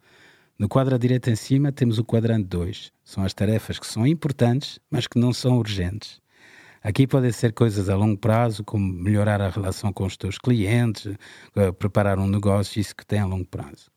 No 0.60 0.68
quadro 0.68 0.94
à 0.94 0.98
direita 0.98 1.30
em 1.30 1.36
cima 1.36 1.72
temos 1.72 1.96
o 1.96 2.04
quadrante 2.04 2.44
2. 2.48 2.92
São 3.02 3.24
as 3.24 3.32
tarefas 3.32 3.78
que 3.78 3.86
são 3.86 4.06
importantes, 4.06 4.78
mas 4.90 5.06
que 5.06 5.18
não 5.18 5.32
são 5.32 5.56
urgentes. 5.56 6.20
Aqui 6.82 7.06
podem 7.06 7.32
ser 7.32 7.54
coisas 7.54 7.88
a 7.88 7.96
longo 7.96 8.18
prazo, 8.18 8.62
como 8.62 8.92
melhorar 8.92 9.40
a 9.40 9.48
relação 9.48 9.90
com 9.90 10.04
os 10.04 10.18
teus 10.18 10.36
clientes, 10.36 11.16
eh, 11.56 11.72
preparar 11.72 12.18
um 12.18 12.28
negócio, 12.28 12.78
isso 12.78 12.94
que 12.94 13.06
tem 13.06 13.20
a 13.20 13.24
longo 13.24 13.46
prazo. 13.46 13.90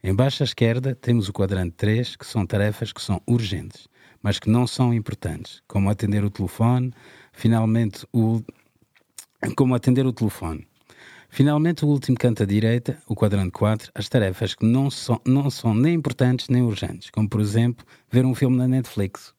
Embaixo 0.00 0.44
à 0.44 0.46
esquerda 0.46 0.94
temos 0.94 1.28
o 1.28 1.32
quadrante 1.32 1.74
3, 1.76 2.14
que 2.14 2.24
são 2.24 2.46
tarefas 2.46 2.92
que 2.92 3.02
são 3.02 3.20
urgentes, 3.26 3.88
mas 4.22 4.38
que 4.38 4.48
não 4.48 4.68
são 4.68 4.94
importantes, 4.94 5.60
como 5.66 5.90
atender 5.90 6.24
o 6.24 6.30
telefone, 6.30 6.92
finalmente 7.32 8.06
o, 8.12 8.40
como 9.56 9.74
atender 9.74 10.06
o 10.06 10.12
telefone. 10.12 10.67
Finalmente, 11.28 11.84
o 11.84 11.88
último 11.88 12.16
canto 12.16 12.42
à 12.42 12.46
direita, 12.46 12.98
o 13.06 13.14
quadrante 13.14 13.52
4, 13.52 13.92
as 13.94 14.08
tarefas 14.08 14.54
que 14.54 14.64
não 14.64 14.90
são, 14.90 15.20
não 15.24 15.50
são 15.50 15.74
nem 15.74 15.94
importantes 15.94 16.48
nem 16.48 16.62
urgentes, 16.62 17.10
como 17.10 17.28
por 17.28 17.40
exemplo 17.40 17.84
ver 18.10 18.24
um 18.24 18.34
filme 18.34 18.56
na 18.56 18.66
Netflix. 18.66 19.34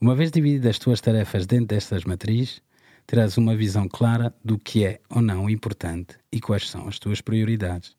Uma 0.00 0.14
vez 0.14 0.30
divididas 0.30 0.70
as 0.70 0.78
tuas 0.78 1.00
tarefas 1.00 1.46
dentro 1.46 1.68
destas 1.68 2.04
matrizes, 2.04 2.60
terás 3.06 3.38
uma 3.38 3.56
visão 3.56 3.88
clara 3.88 4.34
do 4.44 4.58
que 4.58 4.84
é 4.84 5.00
ou 5.08 5.22
não 5.22 5.48
importante 5.48 6.18
e 6.30 6.40
quais 6.40 6.68
são 6.68 6.86
as 6.86 6.98
tuas 6.98 7.20
prioridades. 7.20 7.96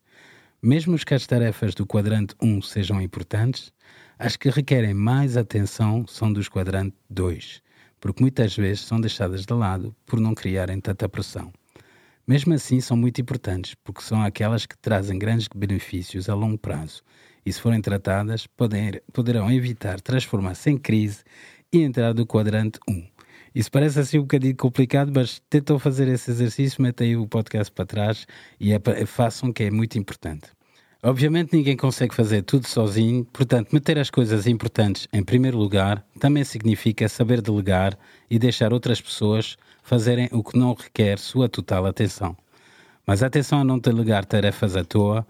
Mesmo 0.62 0.98
que 0.98 1.13
as 1.13 1.25
tarefas 1.25 1.74
do 1.74 1.88
quadrante 1.88 2.36
1 2.42 2.62
sejam 2.62 3.01
importantes, 3.01 3.74
as 4.20 4.36
que 4.36 4.50
requerem 4.50 4.94
mais 4.94 5.38
atenção 5.38 6.06
são 6.06 6.32
dos 6.32 6.50
quadrante 6.50 6.96
2, 7.10 7.62
porque 8.00 8.22
muitas 8.22 8.56
vezes 8.56 8.82
são 8.82 9.00
deixadas 9.00 9.46
de 9.46 9.54
lado 9.54 9.96
por 10.06 10.20
não 10.20 10.36
criarem 10.36 10.80
tanta 10.80 11.08
pressão. 11.08 11.51
Mesmo 12.29 12.53
assim, 12.53 12.79
são 12.79 12.95
muito 12.95 13.19
importantes, 13.19 13.74
porque 13.83 14.03
são 14.03 14.21
aquelas 14.21 14.67
que 14.67 14.77
trazem 14.77 15.17
grandes 15.17 15.48
benefícios 15.48 16.29
a 16.29 16.36
longo 16.36 16.59
prazo 16.59 17.01
e, 17.43 17.51
se 17.51 17.59
forem 17.59 17.81
tratadas, 17.81 18.45
poder, 18.45 19.01
poderão 19.12 19.51
evitar 19.51 20.00
transformar-se 20.00 20.69
em 20.69 20.77
crise 20.77 21.24
e 21.74 21.79
entrar 21.81 22.13
do 22.13 22.27
quadrante 22.27 22.79
1. 22.88 23.03
Isso 23.55 23.71
parece 23.71 24.00
assim 24.00 24.19
um 24.19 24.21
bocadinho 24.21 24.55
complicado, 24.55 25.12
mas 25.12 25.41
tentam 25.50 25.79
fazer 25.79 26.07
esse 26.07 26.29
exercício, 26.29 26.83
metem 26.83 27.17
o 27.17 27.27
podcast 27.27 27.74
para 27.74 27.88
trás 27.88 28.27
e 28.59 28.74
é, 28.74 28.79
façam 29.07 29.51
que 29.51 29.63
é 29.63 29.71
muito 29.71 29.98
importante. 29.98 30.50
Obviamente 31.01 31.55
ninguém 31.55 31.75
consegue 31.75 32.13
fazer 32.13 32.43
tudo 32.43 32.67
sozinho, 32.67 33.25
portanto, 33.25 33.71
meter 33.71 33.98
as 33.98 34.12
coisas 34.12 34.45
importantes 34.45 35.07
em 35.12 35.24
primeiro 35.24 35.57
lugar 35.57 36.05
também 36.19 36.43
significa 36.43 37.09
saber 37.09 37.41
delegar 37.41 37.98
e 38.29 38.38
deixar 38.38 38.71
outras 38.71 39.01
pessoas 39.01 39.57
fazerem 39.89 40.29
o 40.31 40.43
que 40.43 40.58
não 40.58 40.75
requer 40.75 41.17
sua 41.17 41.50
total 41.50 41.86
atenção. 41.88 42.38
Mas 43.05 43.24
atenção 43.24 43.62
a 43.62 43.63
não 43.63 43.79
delegar 43.79 44.24
tarefas 44.24 44.75
à 44.75 44.84
toa, 44.84 45.25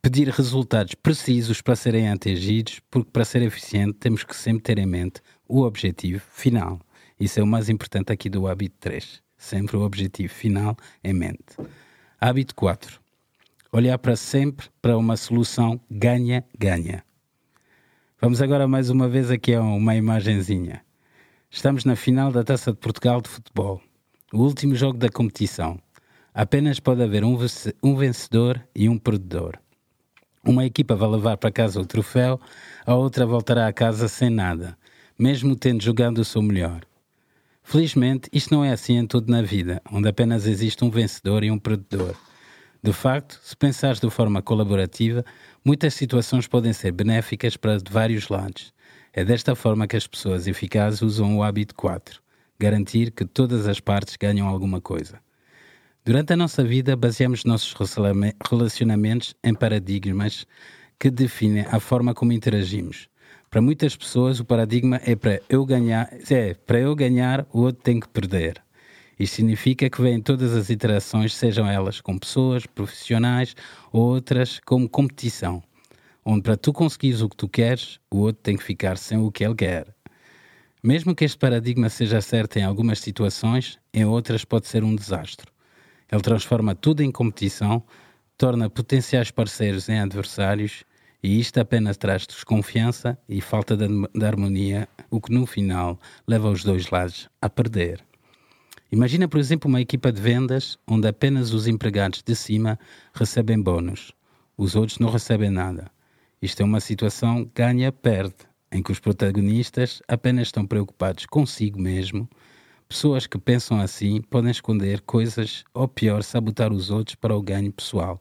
pedir 0.00 0.28
resultados 0.28 0.94
precisos 0.94 1.60
para 1.60 1.74
serem 1.74 2.08
atingidos, 2.08 2.80
porque 2.88 3.10
para 3.10 3.24
ser 3.24 3.42
eficiente 3.42 3.94
temos 3.94 4.22
que 4.22 4.36
sempre 4.36 4.62
ter 4.62 4.78
em 4.78 4.86
mente 4.86 5.20
o 5.48 5.62
objetivo 5.62 6.22
final. 6.30 6.80
Isso 7.18 7.40
é 7.40 7.42
o 7.42 7.46
mais 7.46 7.68
importante 7.68 8.12
aqui 8.12 8.30
do 8.30 8.46
hábito 8.46 8.76
3. 8.78 9.20
Sempre 9.36 9.76
o 9.76 9.82
objetivo 9.82 10.32
final 10.32 10.76
em 11.02 11.12
mente. 11.12 11.56
Hábito 12.20 12.54
4 12.54 13.04
olhar 13.72 13.98
para 13.98 14.16
sempre 14.16 14.68
para 14.80 14.96
uma 14.96 15.16
solução 15.16 15.78
ganha-ganha. 15.90 17.04
Vamos 18.18 18.40
agora 18.40 18.66
mais 18.66 18.88
uma 18.88 19.08
vez 19.08 19.30
aqui 19.30 19.52
a 19.52 19.60
uma 19.60 19.94
imagenzinha. 19.94 20.85
Estamos 21.50 21.84
na 21.84 21.96
final 21.96 22.32
da 22.32 22.42
Taça 22.42 22.72
de 22.72 22.78
Portugal 22.78 23.20
de 23.20 23.28
futebol, 23.28 23.80
o 24.32 24.38
último 24.42 24.74
jogo 24.74 24.98
da 24.98 25.08
competição. 25.08 25.78
Apenas 26.34 26.80
pode 26.80 27.02
haver 27.02 27.24
um 27.24 27.96
vencedor 27.96 28.62
e 28.74 28.88
um 28.88 28.98
perdedor. 28.98 29.56
Uma 30.44 30.66
equipa 30.66 30.94
vai 30.94 31.08
levar 31.08 31.36
para 31.38 31.50
casa 31.50 31.80
o 31.80 31.86
troféu, 31.86 32.38
a 32.84 32.94
outra 32.94 33.24
voltará 33.24 33.66
a 33.66 33.72
casa 33.72 34.08
sem 34.08 34.28
nada, 34.28 34.76
mesmo 35.18 35.56
tendo 35.56 35.82
jogado 35.82 36.18
o 36.18 36.24
seu 36.24 36.42
melhor. 36.42 36.82
Felizmente, 37.62 38.28
isto 38.32 38.52
não 38.52 38.64
é 38.64 38.72
assim 38.72 38.98
em 38.98 39.06
tudo 39.06 39.30
na 39.30 39.40
vida, 39.40 39.80
onde 39.90 40.08
apenas 40.08 40.46
existe 40.46 40.84
um 40.84 40.90
vencedor 40.90 41.42
e 41.42 41.50
um 41.50 41.58
perdedor. 41.58 42.14
De 42.82 42.92
facto, 42.92 43.40
se 43.42 43.56
pensares 43.56 44.00
de 44.00 44.10
forma 44.10 44.42
colaborativa, 44.42 45.24
muitas 45.64 45.94
situações 45.94 46.46
podem 46.46 46.72
ser 46.72 46.92
benéficas 46.92 47.56
para 47.56 47.78
vários 47.90 48.28
lados. 48.28 48.74
É 49.18 49.24
desta 49.24 49.54
forma 49.54 49.86
que 49.86 49.96
as 49.96 50.06
pessoas 50.06 50.46
eficazes 50.46 51.00
usam 51.00 51.38
o 51.38 51.42
hábito 51.42 51.74
4, 51.74 52.20
garantir 52.58 53.10
que 53.10 53.24
todas 53.24 53.66
as 53.66 53.80
partes 53.80 54.14
ganham 54.14 54.46
alguma 54.46 54.78
coisa. 54.78 55.18
Durante 56.04 56.34
a 56.34 56.36
nossa 56.36 56.62
vida, 56.62 56.94
baseamos 56.94 57.42
nossos 57.42 57.74
relacionamentos 58.50 59.34
em 59.42 59.54
paradigmas 59.54 60.46
que 61.00 61.10
definem 61.10 61.64
a 61.70 61.80
forma 61.80 62.12
como 62.12 62.30
interagimos. 62.30 63.08
Para 63.48 63.62
muitas 63.62 63.96
pessoas, 63.96 64.38
o 64.38 64.44
paradigma 64.44 65.00
é 65.02 65.16
para 65.16 65.40
eu 65.48 65.64
ganhar, 65.64 66.10
é 66.30 66.52
para 66.52 66.78
eu 66.78 66.94
ganhar, 66.94 67.46
o 67.54 67.62
outro 67.62 67.82
tem 67.82 67.98
que 67.98 68.08
perder. 68.10 68.62
Isto 69.18 69.36
significa 69.36 69.88
que 69.88 70.02
vêm 70.02 70.20
todas 70.20 70.52
as 70.52 70.68
interações, 70.68 71.34
sejam 71.34 71.66
elas 71.66 72.02
com 72.02 72.18
pessoas, 72.18 72.66
profissionais 72.66 73.56
ou 73.90 74.02
outras, 74.02 74.60
como 74.66 74.86
competição, 74.86 75.62
onde 76.28 76.42
para 76.42 76.56
tu 76.56 76.72
conseguires 76.72 77.22
o 77.22 77.28
que 77.28 77.36
tu 77.36 77.48
queres, 77.48 78.00
o 78.10 78.18
outro 78.18 78.42
tem 78.42 78.56
que 78.56 78.64
ficar 78.64 78.98
sem 78.98 79.16
o 79.16 79.30
que 79.30 79.44
ele 79.44 79.54
quer. 79.54 79.94
Mesmo 80.82 81.14
que 81.14 81.24
este 81.24 81.38
paradigma 81.38 81.88
seja 81.88 82.20
certo 82.20 82.56
em 82.56 82.64
algumas 82.64 82.98
situações, 82.98 83.78
em 83.94 84.04
outras 84.04 84.44
pode 84.44 84.66
ser 84.66 84.82
um 84.82 84.96
desastre. 84.96 85.46
Ele 86.10 86.20
transforma 86.20 86.74
tudo 86.74 87.00
em 87.00 87.12
competição, 87.12 87.80
torna 88.36 88.68
potenciais 88.68 89.30
parceiros 89.30 89.88
em 89.88 90.00
adversários 90.00 90.82
e 91.22 91.38
isto 91.38 91.58
apenas 91.60 91.96
traz 91.96 92.26
desconfiança 92.26 93.16
e 93.28 93.40
falta 93.40 93.76
de, 93.76 93.86
de 93.86 94.24
harmonia, 94.24 94.88
o 95.08 95.20
que 95.20 95.32
no 95.32 95.46
final 95.46 95.96
leva 96.26 96.50
os 96.50 96.64
dois 96.64 96.90
lados 96.90 97.28
a 97.40 97.48
perder. 97.48 98.04
Imagina, 98.90 99.28
por 99.28 99.38
exemplo, 99.38 99.68
uma 99.68 99.80
equipa 99.80 100.10
de 100.10 100.20
vendas 100.20 100.76
onde 100.88 101.06
apenas 101.06 101.52
os 101.52 101.68
empregados 101.68 102.20
de 102.20 102.34
cima 102.34 102.76
recebem 103.14 103.62
bônus, 103.62 104.12
os 104.56 104.74
outros 104.74 104.98
não 104.98 105.10
recebem 105.10 105.50
nada. 105.50 105.88
Isto 106.40 106.60
é 106.60 106.64
uma 106.64 106.80
situação 106.80 107.50
ganha-perde, 107.54 108.34
em 108.70 108.82
que 108.82 108.92
os 108.92 109.00
protagonistas 109.00 110.02
apenas 110.06 110.48
estão 110.48 110.66
preocupados 110.66 111.24
consigo 111.24 111.80
mesmo. 111.80 112.28
Pessoas 112.88 113.26
que 113.26 113.38
pensam 113.38 113.80
assim 113.80 114.20
podem 114.20 114.50
esconder 114.50 115.00
coisas 115.00 115.64
ou, 115.72 115.88
pior, 115.88 116.22
sabotar 116.22 116.72
os 116.72 116.90
outros 116.90 117.14
para 117.14 117.34
o 117.34 117.42
ganho 117.42 117.72
pessoal, 117.72 118.18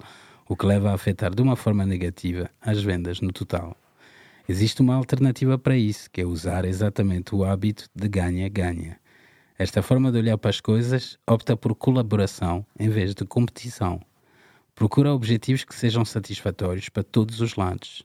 o 0.47 0.55
que 0.55 0.65
leva 0.65 0.91
a 0.91 0.93
afetar 0.93 1.35
de 1.35 1.41
uma 1.41 1.57
forma 1.57 1.85
negativa 1.85 2.49
as 2.61 2.81
vendas 2.81 3.19
no 3.19 3.33
total. 3.33 3.75
Existe 4.47 4.81
uma 4.81 4.95
alternativa 4.95 5.57
para 5.57 5.75
isso, 5.75 6.09
que 6.09 6.21
é 6.21 6.25
usar 6.25 6.65
exatamente 6.65 7.35
o 7.35 7.43
hábito 7.43 7.89
de 7.93 8.07
ganha-ganha. 8.07 8.97
Esta 9.57 9.81
forma 9.81 10.11
de 10.11 10.19
olhar 10.19 10.37
para 10.37 10.51
as 10.51 10.61
coisas 10.61 11.17
opta 11.27 11.57
por 11.57 11.75
colaboração 11.75 12.65
em 12.79 12.87
vez 12.87 13.13
de 13.13 13.25
competição. 13.25 13.99
Procura 14.75 15.13
objetivos 15.13 15.63
que 15.63 15.73
sejam 15.73 16.03
satisfatórios 16.05 16.89
para 16.89 17.01
todos 17.01 17.39
os 17.39 17.55
lados. 17.55 18.03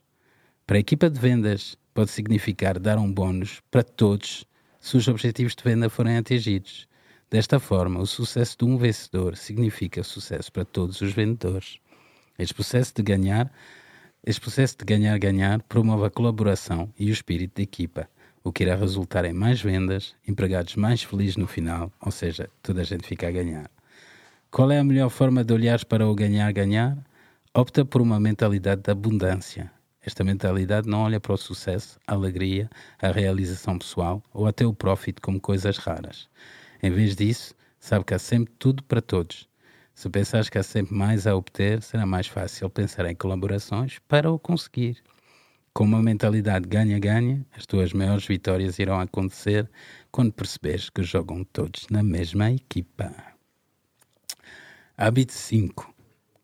Para 0.67 0.77
a 0.77 0.81
equipa 0.81 1.11
de 1.11 1.19
vendas, 1.19 1.77
pode 1.93 2.11
significar 2.11 2.79
dar 2.79 2.97
um 2.97 3.12
bónus 3.12 3.61
para 3.71 3.83
todos 3.83 4.47
se 4.79 4.97
os 4.97 5.09
objetivos 5.09 5.55
de 5.55 5.65
venda 5.65 5.91
forem 5.91 6.17
atingidos. 6.17 6.89
Desta 7.29 7.59
forma, 7.59 8.00
o 8.00 8.07
sucesso 8.07 8.57
de 8.59 8.65
um 8.65 8.79
vencedor 8.79 9.37
significa 9.37 10.03
sucesso 10.03 10.50
para 10.53 10.65
todos 10.65 11.00
os 11.00 11.12
vendedores. 11.12 11.79
Este 12.39 12.55
processo 12.55 12.95
de 12.95 13.03
ganhar, 13.03 13.53
este 14.25 14.41
processo 14.41 14.79
de 14.79 14.85
ganhar-ganhar 14.85 15.62
promove 15.65 16.07
a 16.07 16.11
colaboração 16.11 16.93
e 16.99 17.11
o 17.11 17.12
espírito 17.12 17.57
de 17.57 17.62
equipa 17.62 18.09
o 18.43 18.53
que 18.53 18.62
irá 18.62 18.75
resultar 18.75 19.25
em 19.25 19.33
mais 19.33 19.61
vendas, 19.61 20.15
empregados 20.27 20.75
mais 20.77 21.03
felizes 21.03 21.37
no 21.37 21.47
final, 21.47 21.93
ou 22.00 22.11
seja, 22.11 22.49
toda 22.62 22.81
a 22.81 22.85
gente 22.85 23.07
fica 23.07 23.29
a 23.29 23.31
ganhar. 23.31 23.71
Qual 24.52 24.69
é 24.73 24.80
a 24.80 24.85
melhor 24.85 25.11
forma 25.11 25.45
de 25.45 25.54
olhar 25.54 25.85
para 25.85 26.09
o 26.09 26.12
ganhar-ganhar? 26.12 26.99
Opta 27.54 27.85
por 27.85 28.02
uma 28.02 28.19
mentalidade 28.19 28.83
de 28.83 28.90
abundância. 28.90 29.71
Esta 30.04 30.25
mentalidade 30.25 30.88
não 30.88 31.02
olha 31.02 31.21
para 31.21 31.33
o 31.33 31.37
sucesso, 31.37 32.00
a 32.04 32.14
alegria, 32.14 32.69
a 33.00 33.12
realização 33.12 33.78
pessoal 33.78 34.21
ou 34.35 34.49
até 34.49 34.66
o 34.66 34.75
profit 34.75 35.21
como 35.21 35.40
coisas 35.40 35.78
raras. 35.78 36.28
Em 36.83 36.90
vez 36.90 37.14
disso, 37.14 37.54
sabe 37.78 38.04
que 38.04 38.12
há 38.12 38.19
sempre 38.19 38.52
tudo 38.59 38.83
para 38.83 39.00
todos. 39.00 39.49
Se 39.95 40.11
pensares 40.11 40.49
que 40.49 40.59
há 40.59 40.64
sempre 40.64 40.97
mais 40.97 41.28
a 41.28 41.37
obter, 41.37 41.80
será 41.80 42.04
mais 42.04 42.26
fácil 42.26 42.69
pensar 42.69 43.07
em 43.07 43.14
colaborações 43.14 44.00
para 44.09 44.33
o 44.33 44.38
conseguir. 44.38 44.97
Com 45.73 45.85
uma 45.85 46.02
mentalidade 46.02 46.66
ganha-ganha, 46.66 47.47
as 47.57 47.66
tuas 47.66 47.92
maiores 47.92 48.26
vitórias 48.26 48.80
irão 48.80 48.99
acontecer 48.99 49.71
quando 50.11 50.33
perceberes 50.33 50.90
que 50.90 51.04
jogam 51.04 51.45
todos 51.45 51.87
na 51.88 52.02
mesma 52.02 52.50
equipa. 52.50 53.29
Hábito 54.96 55.32
5. 55.32 55.94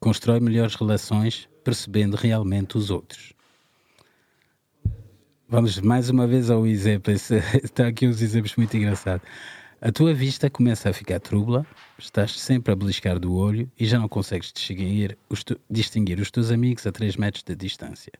Constrói 0.00 0.40
melhores 0.40 0.74
relações 0.74 1.48
percebendo 1.64 2.16
realmente 2.16 2.76
os 2.76 2.90
outros. 2.90 3.32
Vamos 5.48 5.80
mais 5.80 6.10
uma 6.10 6.26
vez 6.26 6.50
ao 6.50 6.66
exemplo. 6.66 7.12
Está 7.12 7.86
aqui 7.86 8.06
uns 8.06 8.20
exemplos 8.20 8.56
muito 8.56 8.76
engraçados. 8.76 9.26
A 9.80 9.92
tua 9.92 10.14
vista 10.14 10.48
começa 10.48 10.88
a 10.88 10.92
ficar 10.92 11.20
trúbula, 11.20 11.66
estás 11.98 12.40
sempre 12.40 12.72
a 12.72 12.76
beliscar 12.76 13.18
do 13.18 13.34
olho 13.34 13.70
e 13.78 13.84
já 13.84 13.98
não 13.98 14.08
consegues 14.08 14.52
distinguir 14.52 15.18
os, 15.28 15.44
distinguir 15.70 16.18
os 16.18 16.30
teus 16.30 16.50
amigos 16.50 16.86
a 16.86 16.92
3 16.92 17.16
metros 17.16 17.44
de 17.44 17.54
distância 17.54 18.12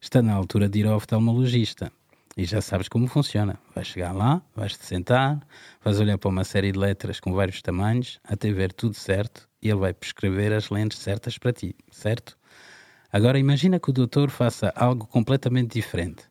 está 0.00 0.22
na 0.22 0.32
altura 0.32 0.68
de 0.68 0.80
ir 0.80 0.86
ao 0.86 0.96
oftalmologista. 0.96 1.92
E 2.36 2.44
já 2.44 2.60
sabes 2.60 2.88
como 2.88 3.06
funciona. 3.06 3.58
Vais 3.74 3.86
chegar 3.86 4.12
lá, 4.12 4.42
vais-te 4.54 4.84
sentar, 4.84 5.40
vais 5.82 5.98
olhar 5.98 6.18
para 6.18 6.28
uma 6.28 6.44
série 6.44 6.70
de 6.70 6.78
letras 6.78 7.18
com 7.18 7.32
vários 7.32 7.62
tamanhos, 7.62 8.20
até 8.22 8.52
ver 8.52 8.72
tudo 8.72 8.94
certo, 8.94 9.48
e 9.62 9.68
ele 9.68 9.80
vai 9.80 9.94
prescrever 9.94 10.52
as 10.52 10.68
lentes 10.68 10.98
certas 10.98 11.38
para 11.38 11.52
ti, 11.52 11.74
certo? 11.90 12.36
Agora 13.10 13.38
imagina 13.38 13.80
que 13.80 13.88
o 13.88 13.92
doutor 13.92 14.28
faça 14.28 14.72
algo 14.76 15.06
completamente 15.06 15.72
diferente. 15.72 16.24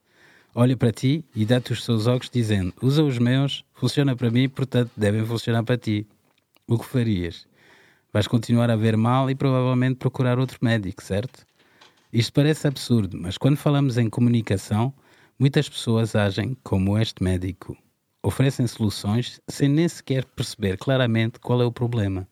Olha 0.54 0.78
para 0.78 0.92
ti 0.92 1.26
e 1.36 1.46
dá-te 1.46 1.74
os 1.74 1.84
seus 1.84 2.06
óculos 2.06 2.30
dizendo: 2.30 2.74
usa 2.82 3.04
os 3.04 3.18
meus, 3.18 3.66
funciona 3.74 4.16
para 4.16 4.30
mim, 4.30 4.48
portanto 4.48 4.92
devem 4.96 5.26
funcionar 5.26 5.64
para 5.64 5.78
ti. 5.78 6.08
O 6.68 6.78
que 6.78 6.86
farias? 6.86 7.48
vais 8.16 8.28
continuar 8.28 8.72
a 8.72 8.78
ver 8.78 8.96
mal 8.96 9.30
e 9.30 9.36
provavelmente 9.36 9.98
procurar 9.98 10.40
outro 10.40 10.58
médico, 10.62 11.04
certo? 11.04 11.46
Isto 12.14 12.32
parece 12.32 12.66
absurdo, 12.66 13.18
mas 13.20 13.38
quando 13.38 13.58
falamos 13.58 13.98
em 13.98 14.10
comunicação, 14.10 14.94
muitas 15.38 15.68
pessoas 15.70 16.16
agem 16.16 16.58
como 16.64 16.98
este 16.98 17.24
médico. 17.24 17.78
Oferecem 18.24 18.66
soluções 18.66 19.40
sem 19.48 19.70
nem 19.70 19.88
sequer 19.88 20.26
perceber 20.26 20.78
claramente 20.78 21.40
qual 21.40 21.62
é 21.62 21.66
o 21.66 21.72
problema. 21.72 22.28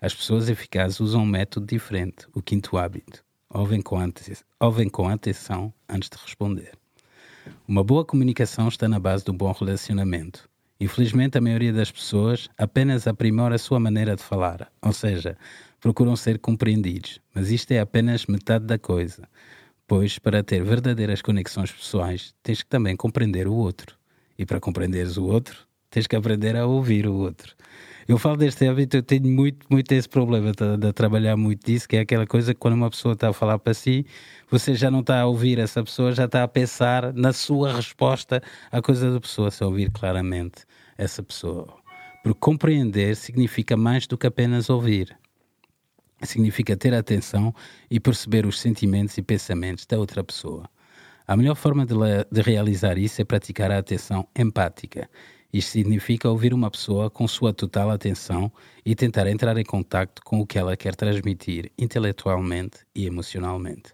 As 0.00 0.14
pessoas 0.14 0.48
eficazes 0.48 1.00
usam 1.00 1.22
um 1.22 1.26
método 1.26 1.66
diferente, 1.66 2.26
o 2.34 2.40
quinto 2.40 2.78
hábito. 2.78 3.22
Ouvem 3.50 3.82
com, 3.82 3.98
ouvem 4.58 4.88
com 4.88 5.08
atenção 5.08 5.74
antes 5.88 6.08
de 6.08 6.16
responder. 6.16 6.72
Uma 7.66 7.84
boa 7.84 8.04
comunicação 8.04 8.68
está 8.68 8.88
na 8.88 8.98
base 8.98 9.24
um 9.28 9.36
bom 9.36 9.52
relacionamento. 9.52 10.48
Infelizmente, 10.80 11.36
a 11.36 11.40
maioria 11.40 11.72
das 11.72 11.90
pessoas 11.90 12.48
apenas 12.56 13.06
aprimora 13.06 13.56
a 13.56 13.58
sua 13.58 13.78
maneira 13.78 14.16
de 14.16 14.22
falar, 14.22 14.72
ou 14.80 14.92
seja, 14.92 15.36
procuram 15.78 16.16
ser 16.16 16.38
compreendidos. 16.38 17.20
Mas 17.34 17.50
isto 17.50 17.72
é 17.72 17.80
apenas 17.80 18.24
metade 18.24 18.64
da 18.64 18.78
coisa, 18.78 19.28
pois 19.90 20.20
para 20.20 20.40
ter 20.44 20.62
verdadeiras 20.62 21.20
conexões 21.20 21.72
pessoais, 21.72 22.32
tens 22.44 22.62
que 22.62 22.68
também 22.68 22.94
compreender 22.94 23.48
o 23.48 23.52
outro. 23.52 23.96
E 24.38 24.46
para 24.46 24.60
compreenderes 24.60 25.16
o 25.16 25.24
outro, 25.24 25.66
tens 25.90 26.06
que 26.06 26.14
aprender 26.14 26.54
a 26.54 26.64
ouvir 26.64 27.08
o 27.08 27.14
outro. 27.14 27.56
Eu 28.06 28.16
falo 28.16 28.36
deste 28.36 28.68
hábito, 28.68 28.98
eu 28.98 29.02
tenho 29.02 29.26
muito, 29.26 29.66
muito 29.68 29.90
esse 29.90 30.08
problema 30.08 30.52
de, 30.52 30.76
de, 30.76 30.92
trabalhar 30.92 31.36
muito 31.36 31.66
disso, 31.66 31.88
que 31.88 31.96
é 31.96 32.00
aquela 32.02 32.24
coisa 32.24 32.54
que 32.54 32.60
quando 32.60 32.74
uma 32.74 32.88
pessoa 32.88 33.14
está 33.14 33.30
a 33.30 33.32
falar 33.32 33.58
para 33.58 33.74
si, 33.74 34.06
você 34.48 34.76
já 34.76 34.92
não 34.92 35.00
está 35.00 35.22
a 35.22 35.26
ouvir 35.26 35.58
essa 35.58 35.82
pessoa, 35.82 36.12
já 36.12 36.26
está 36.26 36.44
a 36.44 36.48
pensar 36.48 37.12
na 37.12 37.32
sua 37.32 37.72
resposta 37.74 38.40
à 38.70 38.80
coisa 38.80 39.10
da 39.10 39.20
pessoa, 39.20 39.50
se 39.50 39.64
ouvir 39.64 39.90
claramente 39.90 40.62
essa 40.96 41.20
pessoa. 41.20 41.66
Porque 42.22 42.38
compreender 42.38 43.16
significa 43.16 43.76
mais 43.76 44.06
do 44.06 44.16
que 44.16 44.28
apenas 44.28 44.70
ouvir. 44.70 45.18
Significa 46.22 46.76
ter 46.76 46.94
atenção 46.94 47.54
e 47.90 47.98
perceber 47.98 48.46
os 48.46 48.60
sentimentos 48.60 49.16
e 49.18 49.22
pensamentos 49.22 49.86
da 49.86 49.98
outra 49.98 50.22
pessoa. 50.22 50.68
A 51.26 51.36
melhor 51.36 51.54
forma 51.54 51.86
de, 51.86 51.94
de 52.30 52.42
realizar 52.42 52.98
isso 52.98 53.22
é 53.22 53.24
praticar 53.24 53.70
a 53.70 53.78
atenção 53.78 54.26
empática 54.36 55.08
isto 55.52 55.72
significa 55.72 56.30
ouvir 56.30 56.54
uma 56.54 56.70
pessoa 56.70 57.10
com 57.10 57.26
sua 57.26 57.52
total 57.52 57.90
atenção 57.90 58.52
e 58.84 58.94
tentar 58.94 59.26
entrar 59.26 59.56
em 59.58 59.64
contato 59.64 60.22
com 60.24 60.40
o 60.40 60.46
que 60.46 60.56
ela 60.56 60.76
quer 60.76 60.94
transmitir 60.94 61.72
intelectualmente 61.76 62.78
e 62.94 63.04
emocionalmente. 63.04 63.92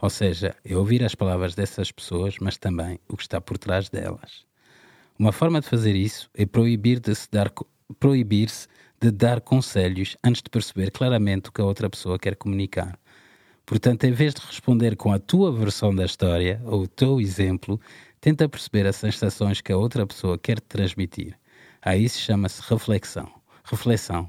Ou 0.00 0.10
seja, 0.10 0.54
é 0.62 0.76
ouvir 0.76 1.02
as 1.02 1.14
palavras 1.14 1.54
dessas 1.54 1.90
pessoas, 1.90 2.36
mas 2.40 2.58
também 2.58 3.00
o 3.08 3.16
que 3.16 3.22
está 3.22 3.40
por 3.40 3.56
trás 3.56 3.88
delas. 3.88 4.44
Uma 5.18 5.32
forma 5.32 5.62
de 5.62 5.66
fazer 5.66 5.96
isso 5.96 6.28
é 6.34 6.44
proibir 6.44 7.00
de 7.00 7.14
se 7.14 7.28
dar 7.30 7.50
proibir-se 7.98 8.68
de 9.00 9.10
dar 9.10 9.40
conselhos 9.40 10.16
antes 10.24 10.42
de 10.42 10.50
perceber 10.50 10.90
claramente 10.90 11.48
o 11.48 11.52
que 11.52 11.60
a 11.60 11.64
outra 11.64 11.88
pessoa 11.88 12.18
quer 12.18 12.36
comunicar. 12.36 12.98
Portanto, 13.64 14.04
em 14.04 14.12
vez 14.12 14.34
de 14.34 14.40
responder 14.40 14.96
com 14.96 15.12
a 15.12 15.18
tua 15.18 15.52
versão 15.52 15.94
da 15.94 16.04
história 16.04 16.60
ou 16.64 16.82
o 16.82 16.88
teu 16.88 17.20
exemplo, 17.20 17.78
Tenta 18.20 18.48
perceber 18.48 18.84
as 18.84 18.96
sensações 18.96 19.60
que 19.60 19.70
a 19.70 19.76
outra 19.76 20.04
pessoa 20.04 20.36
quer 20.36 20.60
transmitir. 20.60 21.38
A 21.80 21.96
isso 21.96 22.18
chama-se 22.18 22.60
reflexão. 22.68 23.32
Reflexão. 23.62 24.28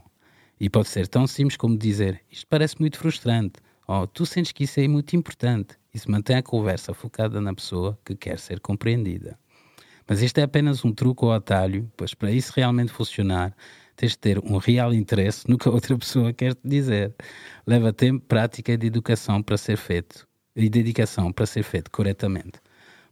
E 0.60 0.70
pode 0.70 0.90
ser 0.90 1.08
tão 1.08 1.26
simples 1.26 1.58
como 1.58 1.76
dizer: 1.78 2.22
Isto 2.30 2.46
parece 2.48 2.80
muito 2.80 3.00
frustrante. 3.00 3.60
Ou 3.88 4.06
tu 4.06 4.28
sentes 4.28 4.52
que 4.52 4.66
isso 4.66 4.80
é 4.80 4.88
muito 4.88 5.16
importante. 5.16 5.76
Isso 5.92 6.12
mantém 6.12 6.36
a 6.36 6.44
conversa 6.44 6.94
focada 6.94 7.42
na 7.42 7.54
pessoa 7.54 7.98
que 8.06 8.16
quer 8.16 8.38
ser 8.38 8.60
compreendida. 8.60 9.40
Mas 10.08 10.22
isto 10.22 10.38
é 10.38 10.44
apenas 10.44 10.86
um 10.86 10.92
truque 10.92 11.26
ou 11.26 11.32
atalho, 11.32 11.92
pois 11.98 12.14
para 12.14 12.32
isso 12.32 12.54
realmente 12.56 12.92
funcionar, 12.92 13.56
tens 14.00 14.12
de 14.12 14.18
ter 14.18 14.40
um 14.40 14.56
real 14.56 14.94
interesse 14.94 15.50
no 15.50 15.58
que 15.58 15.68
a 15.68 15.72
outra 15.72 15.98
pessoa 15.98 16.32
quer 16.32 16.56
te 16.56 16.62
dizer. 16.64 17.14
Leva 17.68 17.92
tempo, 17.92 18.26
prática 18.26 18.72
e 18.72 18.78
de 18.78 18.88
educação 18.88 19.44
para 19.44 19.58
ser 19.58 19.76
feito 19.76 20.26
e 20.56 20.70
dedicação 20.70 21.34
para 21.34 21.46
ser 21.46 21.64
feito 21.64 21.92
corretamente. 21.92 22.60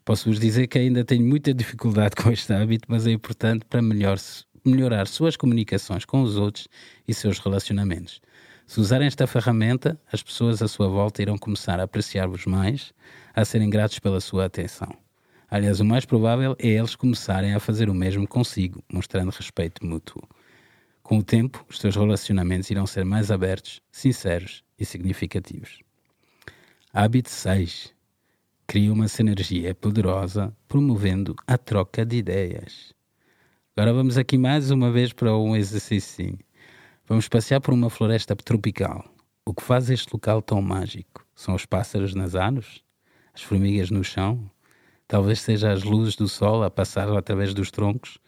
Posso-vos 0.05 0.39
dizer 0.39 0.67
que 0.67 0.79
ainda 0.79 1.03
tenho 1.03 1.25
muita 1.25 1.53
dificuldade 1.53 2.15
com 2.15 2.31
este 2.31 2.53
hábito, 2.53 2.85
mas 2.87 3.05
é 3.05 3.11
importante 3.11 3.65
para 3.65 3.81
melhor, 3.81 4.17
melhorar 4.65 5.07
suas 5.07 5.35
comunicações 5.35 6.05
com 6.05 6.21
os 6.21 6.37
outros 6.37 6.69
e 7.05 7.13
seus 7.13 7.37
relacionamentos. 7.37 8.21
Se 8.65 8.79
usarem 8.79 9.07
esta 9.07 9.27
ferramenta, 9.27 9.99
as 10.09 10.23
pessoas 10.23 10.61
à 10.61 10.69
sua 10.69 10.87
volta 10.87 11.21
irão 11.21 11.37
começar 11.37 11.81
a 11.81 11.83
apreciar-vos 11.83 12.45
mais, 12.45 12.93
a 13.35 13.43
serem 13.43 13.69
gratos 13.69 13.99
pela 13.99 14.21
sua 14.21 14.45
atenção. 14.45 14.95
Aliás, 15.49 15.81
o 15.81 15.85
mais 15.85 16.05
provável 16.05 16.55
é 16.59 16.69
eles 16.69 16.95
começarem 16.95 17.53
a 17.53 17.59
fazer 17.59 17.89
o 17.89 17.93
mesmo 17.93 18.25
consigo, 18.25 18.81
mostrando 18.89 19.31
respeito 19.31 19.85
mútuo. 19.85 20.21
Com 21.07 21.19
o 21.19 21.23
tempo, 21.23 21.65
os 21.69 21.79
seus 21.79 21.95
relacionamentos 21.95 22.69
irão 22.69 22.85
ser 22.85 23.05
mais 23.05 23.31
abertos, 23.31 23.79
sinceros 23.89 24.61
e 24.77 24.83
significativos. 24.83 25.79
Hábito 26.91 27.29
6 27.29 27.93
cria 28.67 28.91
uma 28.91 29.07
sinergia 29.07 29.73
poderosa, 29.73 30.53
promovendo 30.67 31.33
a 31.47 31.57
troca 31.57 32.05
de 32.05 32.17
ideias. 32.17 32.93
Agora 33.73 33.93
vamos 33.93 34.17
aqui 34.17 34.37
mais 34.37 34.69
uma 34.69 34.91
vez 34.91 35.13
para 35.13 35.33
um 35.33 35.55
exercício. 35.55 36.37
Vamos 37.05 37.29
passear 37.29 37.61
por 37.61 37.73
uma 37.73 37.89
floresta 37.89 38.35
tropical. 38.35 39.09
O 39.45 39.53
que 39.53 39.63
faz 39.63 39.89
este 39.89 40.09
local 40.11 40.41
tão 40.41 40.61
mágico? 40.61 41.25
São 41.33 41.55
os 41.55 41.65
pássaros 41.65 42.13
nas 42.15 42.35
árvores? 42.35 42.83
As 43.33 43.41
formigas 43.41 43.89
no 43.89 44.03
chão? 44.03 44.51
Talvez 45.07 45.39
seja 45.39 45.71
as 45.71 45.83
luzes 45.83 46.17
do 46.17 46.27
sol 46.27 46.63
a 46.63 46.69
passar 46.69 47.07
através 47.15 47.53
dos 47.53 47.71
troncos? 47.71 48.19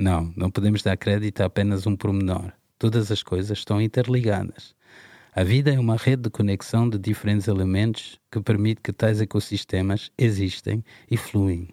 Não, 0.00 0.32
não 0.36 0.48
podemos 0.48 0.80
dar 0.80 0.96
crédito 0.96 1.40
a 1.40 1.46
apenas 1.46 1.84
um 1.84 1.96
pormenor. 1.96 2.52
Todas 2.78 3.10
as 3.10 3.20
coisas 3.20 3.58
estão 3.58 3.82
interligadas. 3.82 4.72
A 5.34 5.42
vida 5.42 5.74
é 5.74 5.78
uma 5.78 5.96
rede 5.96 6.22
de 6.22 6.30
conexão 6.30 6.88
de 6.88 6.96
diferentes 6.96 7.48
elementos 7.48 8.20
que 8.30 8.40
permite 8.40 8.80
que 8.80 8.92
tais 8.92 9.20
ecossistemas 9.20 10.12
existem 10.16 10.84
e 11.10 11.16
fluem. 11.16 11.68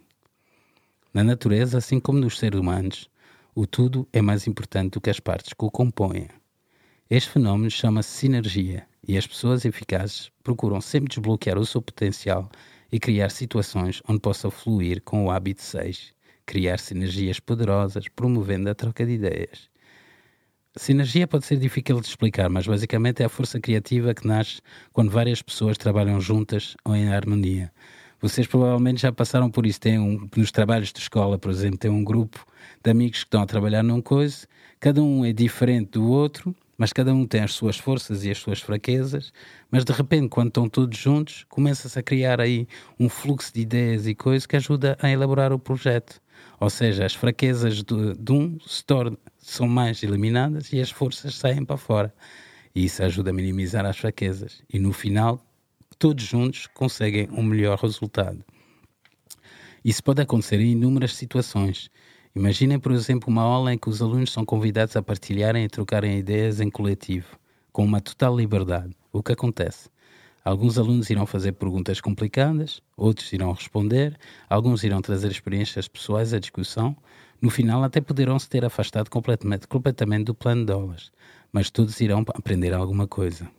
Na 1.13 1.23
natureza, 1.23 1.77
assim 1.77 1.99
como 1.99 2.17
nos 2.17 2.39
seres 2.39 2.59
humanos, 2.59 3.11
o 3.53 3.67
tudo 3.67 4.07
é 4.11 4.23
mais 4.23 4.47
importante 4.47 4.93
do 4.93 5.01
que 5.01 5.11
as 5.11 5.19
partes 5.19 5.53
que 5.53 5.63
o 5.63 5.69
compõem. 5.69 6.27
Este 7.07 7.29
fenómeno 7.29 7.69
chama-se 7.69 8.09
sinergia 8.09 8.87
e 9.07 9.19
as 9.19 9.27
pessoas 9.27 9.65
eficazes 9.65 10.31
procuram 10.43 10.81
sempre 10.81 11.09
desbloquear 11.09 11.59
o 11.59 11.65
seu 11.65 11.79
potencial 11.79 12.49
e 12.91 12.99
criar 12.99 13.29
situações 13.29 14.01
onde 14.09 14.19
possa 14.19 14.49
fluir 14.49 15.03
com 15.03 15.25
o 15.25 15.29
hábito 15.29 15.61
6, 15.61 16.14
criar 16.45 16.79
sinergias 16.79 17.39
poderosas, 17.39 18.07
promovendo 18.07 18.69
a 18.69 18.75
troca 18.75 19.05
de 19.05 19.13
ideias. 19.13 19.69
Sinergia 20.77 21.25
pode 21.25 21.45
ser 21.45 21.57
difícil 21.57 22.01
de 22.01 22.07
explicar, 22.07 22.49
mas 22.49 22.67
basicamente 22.67 23.23
é 23.23 23.25
a 23.25 23.29
força 23.29 23.59
criativa 23.59 24.13
que 24.13 24.27
nasce 24.27 24.61
quando 24.91 25.09
várias 25.09 25.41
pessoas 25.41 25.77
trabalham 25.77 26.19
juntas 26.19 26.75
ou 26.83 26.95
em 26.95 27.07
harmonia. 27.07 27.71
Vocês 28.21 28.45
provavelmente 28.47 29.01
já 29.01 29.11
passaram 29.11 29.49
por 29.49 29.65
isso. 29.65 29.79
Tem 29.79 29.99
um, 29.99 30.27
nos 30.35 30.51
trabalhos 30.51 30.91
de 30.91 30.99
escola, 30.99 31.37
por 31.37 31.51
exemplo, 31.51 31.77
tem 31.77 31.91
um 31.91 32.03
grupo 32.03 32.45
de 32.83 32.91
amigos 32.91 33.19
que 33.19 33.25
estão 33.25 33.41
a 33.41 33.45
trabalhar 33.45 33.83
num 33.83 34.01
coisa, 34.01 34.47
cada 34.79 35.01
um 35.01 35.23
é 35.23 35.31
diferente 35.31 35.91
do 35.91 36.09
outro, 36.09 36.55
mas 36.77 36.91
cada 36.91 37.13
um 37.13 37.25
tem 37.25 37.41
as 37.41 37.53
suas 37.53 37.77
forças 37.77 38.25
e 38.25 38.31
as 38.31 38.37
suas 38.37 38.59
fraquezas, 38.59 39.31
mas 39.71 39.85
de 39.85 39.93
repente, 39.93 40.27
quando 40.27 40.49
estão 40.49 40.67
todos 40.67 40.97
juntos, 40.97 41.45
começa-se 41.47 41.97
a 41.97 42.03
criar 42.03 42.41
aí 42.41 42.67
um 42.99 43.07
fluxo 43.07 43.53
de 43.53 43.61
ideias 43.61 44.07
e 44.07 44.13
coisas 44.15 44.45
que 44.45 44.55
ajuda 44.55 44.97
a 45.01 45.09
elaborar 45.09 45.53
o 45.53 45.59
projeto. 45.59 46.21
Ou 46.59 46.69
seja, 46.69 47.05
as 47.05 47.13
fraquezas 47.13 47.83
de, 47.83 48.13
de 48.17 48.31
um 48.31 48.57
tornam, 48.85 49.17
são 49.37 49.67
mais 49.67 50.01
eliminadas 50.03 50.71
e 50.73 50.79
as 50.79 50.89
forças 50.89 51.35
saem 51.35 51.63
para 51.63 51.77
fora. 51.77 52.13
E 52.73 52.85
isso 52.85 53.03
ajuda 53.03 53.29
a 53.29 53.33
minimizar 53.33 53.85
as 53.85 53.97
fraquezas. 53.97 54.63
E 54.71 54.79
no 54.79 54.91
final, 54.91 55.39
todos 55.97 56.23
juntos 56.23 56.67
conseguem 56.67 57.29
um 57.31 57.43
melhor 57.43 57.77
resultado. 57.79 58.43
Isso 59.83 60.03
pode 60.03 60.21
acontecer 60.21 60.59
em 60.59 60.71
inúmeras 60.71 61.13
situações. 61.13 61.89
Imaginem, 62.35 62.79
por 62.79 62.91
exemplo, 62.91 63.29
uma 63.29 63.43
aula 63.43 63.73
em 63.73 63.77
que 63.77 63.87
os 63.87 64.01
alunos 64.01 64.31
são 64.31 64.43
convidados 64.43 64.95
a 64.95 65.01
partilharem 65.01 65.63
e 65.63 65.69
trocarem 65.69 66.17
ideias 66.17 66.59
em 66.59 66.69
coletivo, 66.69 67.37
com 67.71 67.85
uma 67.85 68.01
total 68.01 68.35
liberdade. 68.35 68.93
O 69.13 69.23
que 69.23 69.31
acontece? 69.31 69.89
Alguns 70.45 70.77
alunos 70.77 71.09
irão 71.09 71.25
fazer 71.25 71.53
perguntas 71.53 71.99
complicadas, 71.99 72.79
outros 72.95 73.33
irão 73.33 73.51
responder, 73.51 74.15
alguns 74.47 74.83
irão 74.83 75.01
trazer 75.01 75.31
experiências 75.31 75.87
pessoais 75.87 76.35
à 76.35 76.39
discussão. 76.39 76.95
No 77.41 77.49
final, 77.49 77.83
até 77.83 77.99
poderão 77.99 78.37
se 78.37 78.47
ter 78.47 78.63
afastado 78.63 79.09
completamente, 79.09 79.67
completamente 79.67 80.25
do 80.25 80.35
plano 80.35 80.63
de 80.63 80.71
aulas, 80.71 81.11
mas 81.51 81.71
todos 81.71 81.99
irão 81.99 82.23
aprender 82.35 82.75
alguma 82.75 83.07
coisa. 83.07 83.49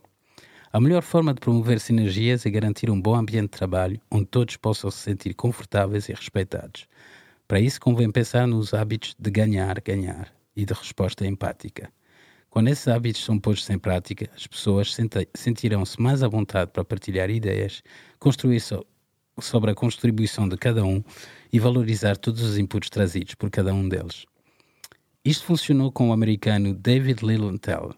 A 0.72 0.78
melhor 0.78 1.02
forma 1.02 1.34
de 1.34 1.40
promover 1.40 1.80
sinergias 1.80 2.46
é 2.46 2.50
garantir 2.50 2.88
um 2.88 3.00
bom 3.00 3.16
ambiente 3.16 3.50
de 3.50 3.58
trabalho 3.58 4.00
onde 4.08 4.26
todos 4.26 4.56
possam 4.56 4.88
se 4.88 4.98
sentir 4.98 5.34
confortáveis 5.34 6.08
e 6.08 6.12
respeitados. 6.12 6.86
Para 7.48 7.58
isso, 7.58 7.80
convém 7.80 8.12
pensar 8.12 8.46
nos 8.46 8.72
hábitos 8.72 9.16
de 9.18 9.30
ganhar, 9.32 9.80
ganhar 9.80 10.32
e 10.54 10.64
de 10.64 10.72
resposta 10.72 11.26
empática. 11.26 11.90
Quando 12.56 12.68
esses 12.68 12.88
hábitos 12.88 13.22
são 13.22 13.38
postos 13.38 13.68
em 13.68 13.78
prática, 13.78 14.30
as 14.34 14.46
pessoas 14.46 14.96
sentirão-se 15.34 16.00
mais 16.00 16.22
à 16.22 16.28
vontade 16.28 16.70
para 16.70 16.82
partilhar 16.82 17.28
ideias, 17.28 17.82
construir 18.18 18.60
so 18.60 18.82
sobre 19.38 19.72
a 19.72 19.74
contribuição 19.74 20.48
de 20.48 20.56
cada 20.56 20.82
um 20.82 21.04
e 21.52 21.60
valorizar 21.60 22.16
todos 22.16 22.40
os 22.40 22.56
inputs 22.56 22.88
trazidos 22.88 23.34
por 23.34 23.50
cada 23.50 23.74
um 23.74 23.86
deles. 23.86 24.24
Isto 25.22 25.44
funcionou 25.44 25.92
com 25.92 26.08
o 26.08 26.14
americano 26.14 26.72
David 26.72 27.26
Lilienthal. 27.26 27.94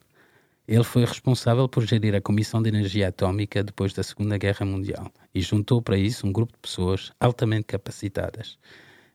Ele 0.67 0.83
foi 0.83 1.05
responsável 1.05 1.69
por 1.69 1.87
gerir 1.87 2.17
a 2.17 2.21
Comissão 2.21 2.61
de 2.61 2.69
Energia 2.69 3.11
Atômica 3.11 3.63
depois 3.63 3.93
da 3.93 4.03
Segunda 4.03 4.37
Guerra 4.39 4.67
Mundial 4.67 5.13
e 5.33 5.41
juntou 5.41 5.81
para 5.81 5.97
isso 5.97 6.27
um 6.27 6.33
grupo 6.33 6.55
de 6.55 6.59
pessoas 6.59 7.13
altamente 7.21 7.67
capacitadas. 7.67 8.59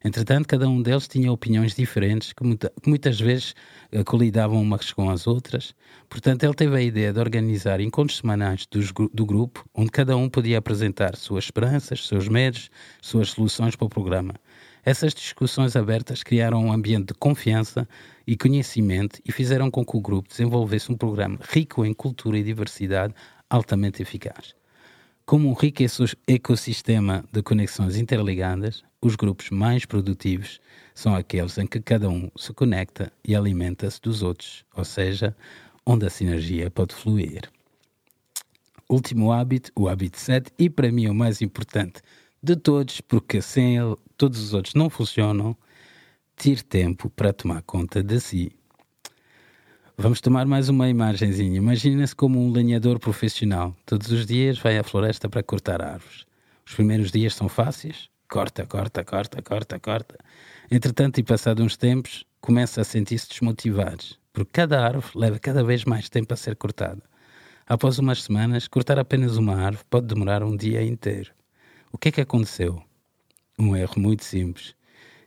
Entretanto, 0.04 0.48
cada 0.48 0.68
um 0.68 0.82
deles 0.82 1.08
tinha 1.08 1.32
opiniões 1.32 1.74
diferentes 1.74 2.34
que, 2.34 2.44
muita, 2.44 2.72
que 2.82 2.90
muitas 2.90 3.20
vezes 3.20 3.56
uh, 3.94 4.04
colidavam 4.04 4.62
umas 4.62 4.92
com 4.92 5.10
as 5.10 5.26
outras. 5.28 5.74
Portanto, 6.10 6.44
ele 6.44 6.54
teve 6.54 6.76
a 6.76 6.82
ideia 6.82 7.14
de 7.14 7.20
organizar 7.20 7.80
encontros 7.80 8.18
semanais 8.18 8.68
do 9.14 9.26
grupo, 9.26 9.66
onde 9.74 9.92
cada 9.92 10.18
um 10.18 10.30
podia 10.30 10.58
apresentar 10.58 11.16
suas 11.16 11.46
esperanças, 11.46 12.06
seus 12.06 12.28
medos, 12.28 12.70
suas 13.02 13.30
soluções 13.30 13.78
para 13.78 13.86
o 13.86 13.90
programa. 13.90 14.34
Essas 14.86 15.14
discussões 15.14 15.78
abertas 15.78 16.22
criaram 16.22 16.66
um 16.66 16.74
ambiente 16.74 17.08
de 17.08 17.14
confiança 17.14 17.88
e 18.28 18.36
conhecimento 18.36 19.22
e 19.26 19.32
fizeram 19.32 19.72
com 19.72 19.86
que 19.86 19.96
o 19.96 20.02
grupo 20.02 20.28
desenvolvesse 20.28 20.92
um 20.92 20.98
programa 20.98 21.40
rico 21.50 21.86
em 21.86 21.94
cultura 21.94 22.38
e 22.38 22.44
diversidade 22.44 23.14
altamente 23.50 24.02
eficaz. 24.02 24.54
Como 25.26 25.50
um 25.50 25.54
rico 25.54 25.82
ecossistema 26.28 27.24
de 27.32 27.42
conexões 27.42 27.96
interligadas, 27.96 28.84
os 29.02 29.16
grupos 29.16 29.50
mais 29.50 29.86
produtivos 29.86 30.60
são 30.94 31.16
aqueles 31.16 31.58
em 31.58 31.66
que 31.66 31.80
cada 31.80 32.10
um 32.10 32.30
se 32.36 32.52
conecta 32.52 33.10
e 33.24 33.34
alimenta-se 33.34 34.02
dos 34.02 34.22
outros, 34.22 34.66
ou 34.76 34.84
seja, 34.84 35.34
onde 35.86 36.06
a 36.06 36.10
sinergia 36.10 36.70
pode 36.70 36.94
fluir. 36.94 37.50
Último 38.90 39.32
hábito, 39.32 39.72
o 39.78 39.88
hábito 39.88 40.20
7, 40.20 40.52
e 40.60 40.70
para 40.70 40.92
mim 40.92 41.08
o 41.08 41.16
mais 41.16 41.42
importante 41.42 42.02
de 42.42 42.58
todos, 42.58 43.00
porque 43.00 43.42
sem 43.42 43.78
ele 43.78 43.96
todos 44.18 44.42
os 44.42 44.54
outros 44.54 44.74
não 44.74 44.90
funcionam, 44.90 45.56
tire 46.36 46.62
tempo 46.64 47.10
para 47.10 47.32
tomar 47.32 47.62
conta 47.62 48.04
de 48.04 48.20
si. 48.20 48.52
Vamos 49.96 50.20
tomar 50.20 50.48
mais 50.48 50.70
uma 50.70 50.90
imagenzinha. 50.90 51.56
Imagina-se 51.56 52.16
como 52.16 52.44
um 52.44 52.52
lenhador 52.52 52.98
profissional. 52.98 53.76
Todos 53.86 54.12
os 54.12 54.26
dias 54.26 54.58
vai 54.58 54.80
à 54.80 54.84
floresta 54.84 55.30
para 55.30 55.44
cortar 55.44 55.84
árvores. 55.84 56.26
Os 56.66 56.74
primeiros 56.74 57.12
dias 57.12 57.36
são 57.36 57.48
fáceis. 57.48 58.10
Corta, 58.28 58.66
corta, 58.66 59.04
corta, 59.06 59.40
corta, 59.44 59.80
corta. 59.80 60.18
Entretanto, 60.72 61.20
e 61.20 61.24
passado 61.24 61.62
uns 61.62 61.78
tempos, 61.78 62.26
começa 62.42 62.82
a 62.82 62.84
sentir-se 62.84 63.30
desmotivado, 63.30 64.04
porque 64.34 64.50
cada 64.52 64.84
árvore 64.84 65.12
leva 65.14 65.38
cada 65.38 65.64
vez 65.64 65.86
mais 65.86 66.10
tempo 66.10 66.34
a 66.34 66.38
ser 66.38 66.56
cortada. 66.56 67.04
Após 67.68 68.00
umas 68.00 68.24
semanas, 68.24 68.68
cortar 68.68 68.98
apenas 68.98 69.38
uma 69.38 69.56
árvore 69.56 69.86
pode 69.92 70.08
demorar 70.08 70.42
um 70.42 70.58
dia 70.58 70.82
inteiro. 70.82 71.32
O 71.92 72.00
que 72.00 72.10
é 72.10 72.12
que 72.12 72.22
aconteceu? 72.22 72.82
Um 73.60 73.76
erro 73.76 74.00
muito 74.00 74.24
simples. 74.24 74.76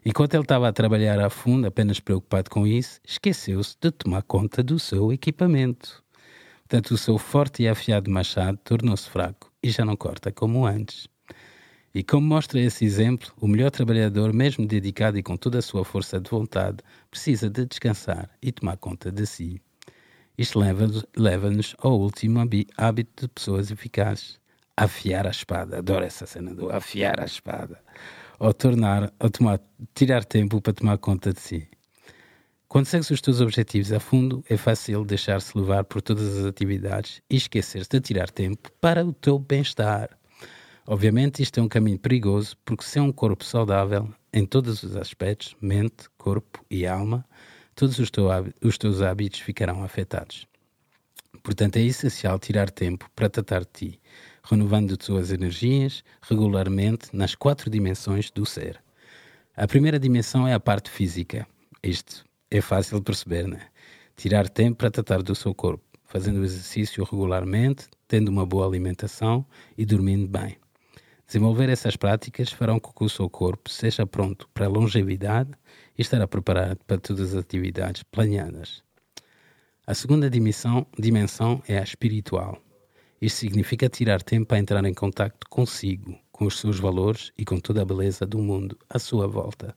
Enquanto 0.09 0.35
ele 0.35 0.45
estava 0.45 0.69
a 0.69 0.73
trabalhar 0.73 1.19
a 1.19 1.29
fundo, 1.29 1.66
apenas 1.66 1.99
preocupado 1.99 2.49
com 2.49 2.64
isso, 2.64 3.01
esqueceu-se 3.05 3.77
de 3.81 3.90
tomar 3.90 4.23
conta 4.23 4.62
do 4.62 4.79
seu 4.79 5.12
equipamento. 5.12 6.01
Portanto, 6.61 6.92
o 6.92 6.97
seu 6.97 7.19
forte 7.19 7.64
e 7.64 7.69
afiado 7.69 8.09
machado 8.09 8.57
tornou-se 8.62 9.11
fraco 9.11 9.51
e 9.61 9.69
já 9.69 9.85
não 9.85 9.97
corta 9.97 10.31
como 10.31 10.64
antes. 10.64 11.09
E 11.92 12.05
como 12.05 12.25
mostra 12.25 12.61
esse 12.61 12.85
exemplo, 12.85 13.33
o 13.40 13.49
melhor 13.49 13.73
trabalhador, 13.73 14.33
mesmo 14.33 14.64
dedicado 14.64 15.19
e 15.19 15.25
com 15.25 15.37
toda 15.37 15.59
a 15.59 15.62
sua 15.62 15.85
força 15.85 16.21
de 16.21 16.31
vontade, 16.31 16.77
precisa 17.11 17.51
de 17.51 17.66
descansar 17.66 18.31
e 18.40 18.53
tomar 18.53 18.77
conta 18.77 19.11
de 19.11 19.27
si. 19.27 19.61
Isto 20.38 20.61
leva-nos 20.61 21.05
leva 21.16 21.51
ao 21.79 21.99
último 21.99 22.38
hábito 22.77 23.27
de 23.27 23.29
pessoas 23.29 23.73
eficazes: 23.73 24.38
afiar 24.77 25.27
a 25.27 25.31
espada. 25.31 25.79
Adoro 25.79 26.05
essa 26.05 26.27
cena 26.27 26.55
do 26.55 26.71
afiar 26.71 27.19
a 27.19 27.25
espada 27.25 27.81
ou 28.38 28.53
tornar, 28.53 29.12
ou 29.18 29.31
tomar, 29.31 29.61
tirar 29.94 30.25
tempo 30.25 30.61
para 30.61 30.72
tomar 30.72 30.99
conta 30.99 31.33
de 31.33 31.40
si. 31.40 31.68
Quando 32.68 32.87
segues 32.87 33.11
os 33.11 33.20
teus 33.20 33.40
objetivos 33.40 33.92
a 33.92 34.01
fundo, 34.01 34.44
é 34.49 34.57
fácil 34.57 35.05
deixar-se 35.05 35.57
levar 35.57 35.85
por 35.85 36.03
todas 36.03 36.38
as 36.38 36.44
atividades 36.44 37.22
e 37.31 37.37
esquecer-se 37.37 37.88
de 37.88 38.01
tirar 38.01 38.31
tempo 38.31 38.70
para 38.81 39.05
o 39.05 39.12
teu 39.12 39.38
bem-estar. 39.38 40.11
Obviamente, 40.87 41.42
isto 41.42 41.59
é 41.59 41.62
um 41.62 41.68
caminho 41.68 41.99
perigoso, 41.99 42.57
porque 42.64 42.85
sem 42.85 43.03
um 43.03 43.12
corpo 43.12 43.44
saudável, 43.44 44.12
em 44.33 44.44
todos 44.44 44.83
os 44.83 44.96
aspectos 44.96 45.57
mente, 45.61 46.09
corpo 46.18 46.64
e 46.70 46.87
alma 46.87 47.25
todos 47.77 47.99
os, 47.99 48.11
os 48.64 48.79
teus 48.79 49.03
hábitos 49.03 49.40
ficarão 49.40 49.85
afetados. 49.85 50.49
Portanto, 51.42 51.77
é 51.77 51.83
essencial 51.83 52.38
tirar 52.38 52.70
tempo 52.70 53.09
para 53.14 53.29
tratar 53.29 53.61
de 53.61 53.70
ti 53.72 54.01
renovando 54.48 54.96
suas 55.02 55.32
energias 55.32 56.04
regularmente 56.22 57.09
nas 57.12 57.35
quatro 57.35 57.68
dimensões 57.68 58.30
do 58.30 58.46
ser. 58.46 58.80
A 59.56 59.66
primeira 59.66 59.98
dimensão 59.98 60.46
é 60.46 60.54
a 60.54 60.61
parte 60.61 60.88
física. 60.88 61.46
Isto 61.82 62.24
é 62.50 62.61
fácil 62.61 62.98
de 62.98 63.04
perceber, 63.04 63.48
né? 63.48 63.66
Tirar 64.16 64.48
tempo 64.48 64.78
para 64.78 64.90
tratar 64.90 65.22
do 65.22 65.35
seu 65.35 65.54
corpo, 65.54 65.85
fazendo 66.04 66.44
exercício 66.44 67.04
regularmente, 67.04 67.88
tendo 68.06 68.28
uma 68.28 68.46
boa 68.46 68.66
alimentação 68.66 69.44
e 69.76 69.85
dormindo 69.85 70.28
bem. 70.28 70.56
Desenvolver 71.26 71.68
essas 71.68 71.96
práticas 71.96 72.52
farão 72.52 72.78
com 72.78 72.92
que 72.92 73.04
o 73.04 73.09
seu 73.09 73.28
corpo 73.28 73.68
seja 73.68 74.06
pronto 74.06 74.48
para 74.54 74.66
a 74.66 74.68
longevidade 74.68 75.50
e 75.98 76.02
estará 76.02 76.28
preparado 76.28 76.78
para 76.87 76.98
todas 76.98 77.35
as 77.35 77.40
atividades 77.40 78.04
planeadas. 78.04 78.80
A 79.85 79.92
segunda 79.92 80.30
dimensão, 80.30 80.87
dimensão 80.96 81.61
é 81.66 81.78
a 81.78 81.82
espiritual. 81.82 82.62
Isto 83.20 83.38
significa 83.38 83.88
tirar 83.88 84.22
tempo 84.22 84.46
para 84.46 84.59
entrar 84.59 84.85
em 84.85 84.92
contato 84.92 85.46
consigo, 85.48 86.18
com 86.31 86.44
os 86.44 86.59
seus 86.59 86.79
valores 86.79 87.33
e 87.37 87.44
com 87.44 87.59
toda 87.59 87.83
a 87.83 87.85
beleza 87.85 88.26
do 88.26 88.38
mundo 88.38 88.79
à 88.90 88.98
sua 88.98 89.26
volta. 89.26 89.74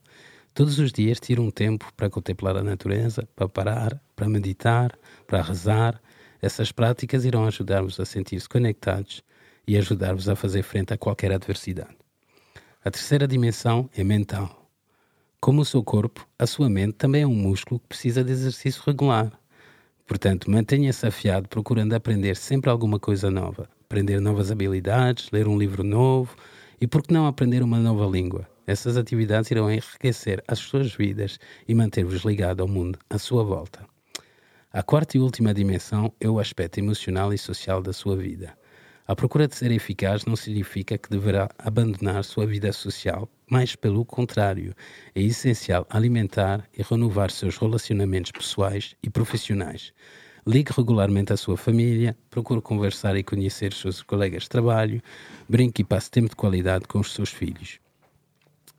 Todos 0.52 0.78
os 0.78 0.92
dias 0.92 1.18
tire 1.20 1.40
um 1.40 1.50
tempo 1.50 1.90
para 1.96 2.10
contemplar 2.10 2.56
a 2.56 2.62
natureza, 2.62 3.26
para 3.34 3.48
parar, 3.48 4.02
para 4.14 4.28
meditar, 4.28 4.98
para 5.26 5.42
rezar. 5.42 6.00
Essas 6.42 6.72
práticas 6.72 7.24
irão 7.24 7.46
ajudar-vos 7.46 7.98
a 8.00 8.04
sentir-se 8.04 8.48
conectados 8.48 9.22
e 9.66 9.78
ajudar-vos 9.78 10.28
a 10.28 10.36
fazer 10.36 10.62
frente 10.62 10.92
a 10.92 10.98
qualquer 10.98 11.32
adversidade. 11.32 11.96
A 12.84 12.90
terceira 12.90 13.28
dimensão 13.28 13.88
é 13.94 14.02
mental. 14.02 14.68
Como 15.40 15.62
o 15.62 15.64
seu 15.64 15.82
corpo, 15.82 16.28
a 16.38 16.46
sua 16.46 16.68
mente 16.68 16.94
também 16.94 17.22
é 17.22 17.26
um 17.26 17.34
músculo 17.34 17.80
que 17.80 17.88
precisa 17.88 18.22
de 18.22 18.32
exercício 18.32 18.82
regular. 18.84 19.32
Portanto, 20.10 20.50
mantenha-se 20.50 21.06
afiado 21.06 21.48
procurando 21.48 21.92
aprender 21.92 22.34
sempre 22.34 22.68
alguma 22.68 22.98
coisa 22.98 23.30
nova, 23.30 23.68
aprender 23.84 24.20
novas 24.20 24.50
habilidades, 24.50 25.30
ler 25.30 25.46
um 25.46 25.56
livro 25.56 25.84
novo 25.84 26.34
e, 26.80 26.86
por 26.88 27.00
que 27.00 27.14
não, 27.14 27.28
aprender 27.28 27.62
uma 27.62 27.78
nova 27.78 28.04
língua. 28.06 28.44
Essas 28.66 28.96
atividades 28.96 29.52
irão 29.52 29.70
enriquecer 29.70 30.42
as 30.48 30.58
suas 30.58 30.92
vidas 30.92 31.38
e 31.68 31.76
manter-vos 31.76 32.24
ligado 32.24 32.60
ao 32.60 32.66
mundo 32.66 32.98
à 33.08 33.18
sua 33.18 33.44
volta. 33.44 33.86
A 34.72 34.82
quarta 34.82 35.16
e 35.16 35.20
última 35.20 35.54
dimensão 35.54 36.12
é 36.20 36.28
o 36.28 36.40
aspecto 36.40 36.78
emocional 36.78 37.32
e 37.32 37.38
social 37.38 37.80
da 37.80 37.92
sua 37.92 38.16
vida. 38.16 38.52
A 39.06 39.14
procura 39.14 39.46
de 39.46 39.54
ser 39.54 39.70
eficaz 39.70 40.24
não 40.24 40.34
significa 40.34 40.98
que 40.98 41.08
deverá 41.08 41.48
abandonar 41.56 42.24
sua 42.24 42.48
vida 42.48 42.72
social, 42.72 43.28
mas 43.50 43.74
pelo 43.74 44.04
contrário, 44.04 44.74
é 45.14 45.20
essencial 45.20 45.86
alimentar 45.90 46.64
e 46.76 46.82
renovar 46.82 47.30
seus 47.30 47.58
relacionamentos 47.58 48.30
pessoais 48.30 48.94
e 49.02 49.10
profissionais. 49.10 49.92
Ligue 50.46 50.72
regularmente 50.74 51.32
à 51.32 51.36
sua 51.36 51.56
família, 51.56 52.16
procure 52.30 52.62
conversar 52.62 53.16
e 53.16 53.22
conhecer 53.22 53.74
seus 53.74 54.02
colegas 54.02 54.44
de 54.44 54.48
trabalho, 54.48 55.02
brinque 55.48 55.82
e 55.82 55.84
passe 55.84 56.10
tempo 56.10 56.30
de 56.30 56.36
qualidade 56.36 56.86
com 56.86 57.00
os 57.00 57.12
seus 57.12 57.30
filhos. 57.30 57.78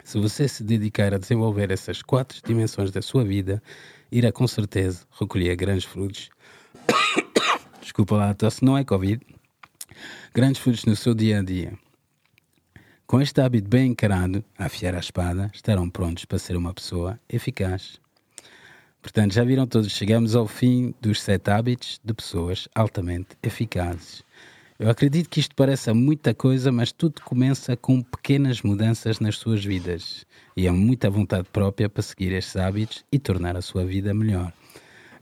Se 0.03 0.17
você 0.17 0.47
se 0.47 0.63
dedicar 0.63 1.13
a 1.13 1.19
desenvolver 1.19 1.69
essas 1.69 2.01
quatro 2.01 2.39
dimensões 2.43 2.89
da 2.89 3.01
sua 3.01 3.23
vida, 3.23 3.61
irá 4.11 4.31
com 4.31 4.47
certeza 4.47 5.05
recolher 5.19 5.55
grandes 5.55 5.85
frutos. 5.85 6.29
Desculpa 7.79 8.15
lá, 8.15 8.29
a 8.31 8.33
tosse 8.33 8.65
não 8.65 8.77
é 8.77 8.83
Covid 8.83 9.21
grandes 10.33 10.61
frutos 10.61 10.85
no 10.85 10.95
seu 10.95 11.13
dia 11.13 11.39
a 11.39 11.43
dia. 11.43 11.73
Com 13.11 13.19
este 13.19 13.41
hábito 13.41 13.67
bem 13.67 13.91
encarado, 13.91 14.41
a 14.57 14.67
afiar 14.67 14.95
a 14.95 14.99
espada, 14.99 15.51
estarão 15.53 15.89
prontos 15.89 16.23
para 16.23 16.39
ser 16.39 16.55
uma 16.55 16.73
pessoa 16.73 17.19
eficaz. 17.27 17.99
Portanto, 19.01 19.33
já 19.33 19.43
viram 19.43 19.67
todos, 19.67 19.91
chegamos 19.91 20.33
ao 20.33 20.47
fim 20.47 20.95
dos 21.01 21.21
sete 21.21 21.51
hábitos 21.51 21.99
de 22.01 22.13
pessoas 22.13 22.69
altamente 22.73 23.35
eficazes. 23.43 24.23
Eu 24.79 24.89
acredito 24.89 25.29
que 25.29 25.41
isto 25.41 25.53
pareça 25.55 25.93
muita 25.93 26.33
coisa, 26.33 26.71
mas 26.71 26.93
tudo 26.93 27.21
começa 27.21 27.75
com 27.75 28.01
pequenas 28.01 28.61
mudanças 28.61 29.19
nas 29.19 29.35
suas 29.35 29.61
vidas. 29.61 30.25
E 30.55 30.65
é 30.65 30.71
muita 30.71 31.09
vontade 31.09 31.49
própria 31.51 31.89
para 31.89 32.01
seguir 32.01 32.31
estes 32.31 32.55
hábitos 32.55 33.03
e 33.11 33.19
tornar 33.19 33.57
a 33.57 33.61
sua 33.61 33.83
vida 33.83 34.13
melhor. 34.13 34.53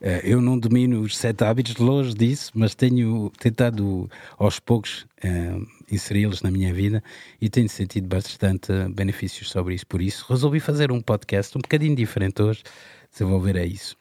Eh, 0.01 0.21
eu 0.23 0.41
não 0.41 0.57
domino 0.57 1.01
os 1.01 1.17
sete 1.17 1.43
hábitos, 1.43 1.75
longe 1.75 2.13
disso, 2.13 2.51
mas 2.55 2.73
tenho 2.73 3.31
tentado 3.37 4.09
aos 4.37 4.59
poucos 4.59 5.05
uh, 5.23 5.67
inseri-los 5.91 6.41
na 6.41 6.49
minha 6.49 6.73
vida 6.73 7.03
e 7.41 7.49
tenho 7.49 7.67
sentido 7.67 8.07
bastante 8.07 8.71
benefícios 8.93 9.49
sobre 9.49 9.75
isso. 9.75 9.85
Por 9.87 10.01
isso, 10.01 10.25
resolvi 10.29 10.59
fazer 10.59 10.91
um 10.91 11.01
podcast 11.01 11.57
um 11.57 11.61
bocadinho 11.61 11.95
diferente 11.95 12.41
hoje, 12.41 12.63
desenvolver 13.11 13.55
é 13.57 13.65
isso. 13.65 13.97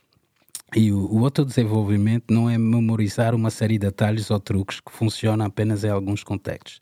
E 0.76 0.92
o, 0.92 0.98
o 0.98 1.20
outro 1.20 1.44
desenvolvimento 1.44 2.32
não 2.32 2.48
é 2.48 2.56
memorizar 2.58 3.34
uma 3.34 3.50
série 3.50 3.78
de 3.78 3.86
atalhos 3.86 4.30
ou 4.30 4.38
truques 4.38 4.80
que 4.80 4.92
funcionam 4.92 5.46
apenas 5.46 5.82
em 5.82 5.88
alguns 5.88 6.22
contextos. 6.22 6.80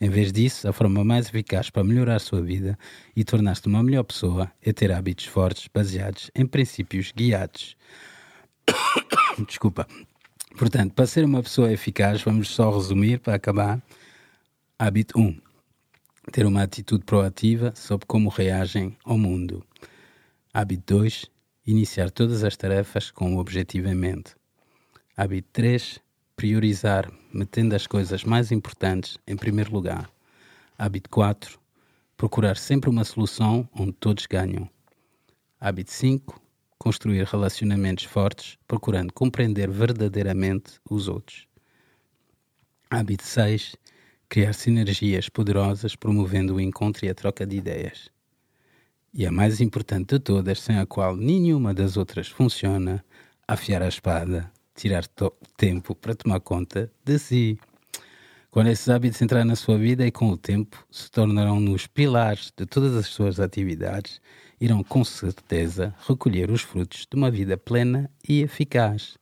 Em 0.00 0.08
vez 0.08 0.32
disso, 0.32 0.68
a 0.68 0.72
forma 0.72 1.04
mais 1.04 1.28
eficaz 1.28 1.70
para 1.70 1.84
melhorar 1.84 2.16
a 2.16 2.20
sua 2.20 2.40
vida 2.40 2.78
e 3.14 3.24
tornar-se 3.24 3.66
uma 3.66 3.82
melhor 3.82 4.04
pessoa 4.04 4.50
é 4.62 4.72
ter 4.72 4.90
hábitos 4.92 5.26
fortes 5.26 5.68
baseados 5.72 6.30
em 6.34 6.46
princípios 6.46 7.12
guiados. 7.14 7.76
Desculpa. 9.46 9.86
Portanto, 10.56 10.94
para 10.94 11.06
ser 11.06 11.24
uma 11.24 11.42
pessoa 11.42 11.72
eficaz, 11.72 12.22
vamos 12.22 12.48
só 12.48 12.70
resumir 12.70 13.18
para 13.18 13.34
acabar. 13.34 13.82
Hábito 14.78 15.18
1. 15.18 15.40
Ter 16.30 16.46
uma 16.46 16.62
atitude 16.62 17.04
proativa 17.04 17.72
sobre 17.74 18.06
como 18.06 18.28
reagem 18.28 18.96
ao 19.04 19.18
mundo. 19.18 19.64
Hábito 20.52 20.94
2. 20.94 21.26
Iniciar 21.66 22.10
todas 22.10 22.44
as 22.44 22.56
tarefas 22.56 23.10
com 23.10 23.34
o 23.34 23.38
objetivo 23.38 23.88
em 23.88 23.94
mente. 23.94 24.36
Hábito 25.16 25.48
3. 25.52 25.98
Priorizar, 26.36 27.10
metendo 27.32 27.74
as 27.74 27.86
coisas 27.86 28.24
mais 28.24 28.52
importantes 28.52 29.18
em 29.26 29.36
primeiro 29.36 29.72
lugar. 29.72 30.08
Hábito 30.78 31.10
4. 31.10 31.58
Procurar 32.16 32.56
sempre 32.56 32.90
uma 32.90 33.04
solução 33.04 33.68
onde 33.74 33.92
todos 33.92 34.26
ganham. 34.26 34.68
Hábito 35.60 35.90
5 35.90 36.43
construir 36.84 37.24
relacionamentos 37.24 38.04
fortes, 38.04 38.58
procurando 38.68 39.10
compreender 39.10 39.70
verdadeiramente 39.70 40.74
os 40.90 41.08
outros. 41.08 41.48
Hábito 42.90 43.24
6. 43.24 43.74
Criar 44.28 44.52
sinergias 44.52 45.30
poderosas, 45.30 45.96
promovendo 45.96 46.56
o 46.56 46.60
encontro 46.60 47.06
e 47.06 47.08
a 47.08 47.14
troca 47.14 47.46
de 47.46 47.56
ideias. 47.56 48.10
E 49.14 49.24
a 49.24 49.32
mais 49.32 49.62
importante 49.62 50.16
de 50.16 50.18
todas, 50.18 50.60
sem 50.60 50.76
a 50.76 50.84
qual 50.84 51.16
nenhuma 51.16 51.72
das 51.72 51.96
outras 51.96 52.28
funciona, 52.28 53.02
afiar 53.48 53.80
a 53.80 53.88
espada, 53.88 54.52
tirar 54.74 55.06
tempo 55.56 55.94
para 55.94 56.14
tomar 56.14 56.40
conta 56.40 56.92
de 57.02 57.18
si. 57.18 57.58
Quando 58.50 58.68
esses 58.68 58.90
hábitos 58.90 59.22
entrarem 59.22 59.48
na 59.48 59.56
sua 59.56 59.78
vida 59.78 60.06
e 60.06 60.12
com 60.12 60.28
o 60.28 60.36
tempo 60.36 60.86
se 60.90 61.10
tornarão 61.10 61.58
nos 61.58 61.86
pilares 61.86 62.52
de 62.54 62.66
todas 62.66 62.94
as 62.94 63.06
suas 63.06 63.40
atividades, 63.40 64.20
irão 64.60 64.82
com 64.82 65.04
certeza 65.04 65.94
recolher 66.06 66.50
os 66.50 66.62
frutos 66.62 67.06
de 67.10 67.16
uma 67.16 67.30
vida 67.30 67.56
plena 67.56 68.10
e 68.28 68.42
eficaz. 68.42 69.16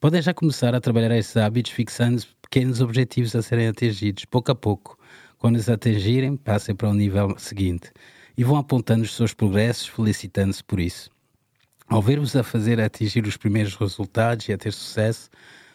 Podem 0.00 0.20
já 0.20 0.34
começar 0.34 0.74
a 0.74 0.80
trabalhar 0.80 1.16
esses 1.16 1.36
hábitos 1.36 1.72
fixando 1.72 2.22
pequenos 2.40 2.80
objetivos 2.80 3.36
a 3.36 3.42
serem 3.42 3.68
atingidos, 3.68 4.24
pouco 4.24 4.50
a 4.50 4.54
pouco. 4.54 4.98
Quando 5.38 5.56
os 5.56 5.68
atingirem, 5.68 6.36
passem 6.36 6.74
para 6.74 6.88
o 6.88 6.94
nível 6.94 7.34
seguinte 7.38 7.92
e 8.36 8.44
vão 8.44 8.56
apontando 8.56 9.02
os 9.02 9.14
seus 9.14 9.34
progressos, 9.34 9.86
felicitando-se 9.86 10.64
por 10.64 10.80
isso. 10.80 11.10
Ao 11.88 12.00
ver-vos 12.00 12.34
a 12.34 12.42
fazer 12.42 12.80
atingir 12.80 13.26
os 13.26 13.36
primeiros 13.36 13.74
resultados 13.74 14.48
e 14.48 14.52
a 14.52 14.58
ter 14.58 14.72
sucesso, 14.72 15.28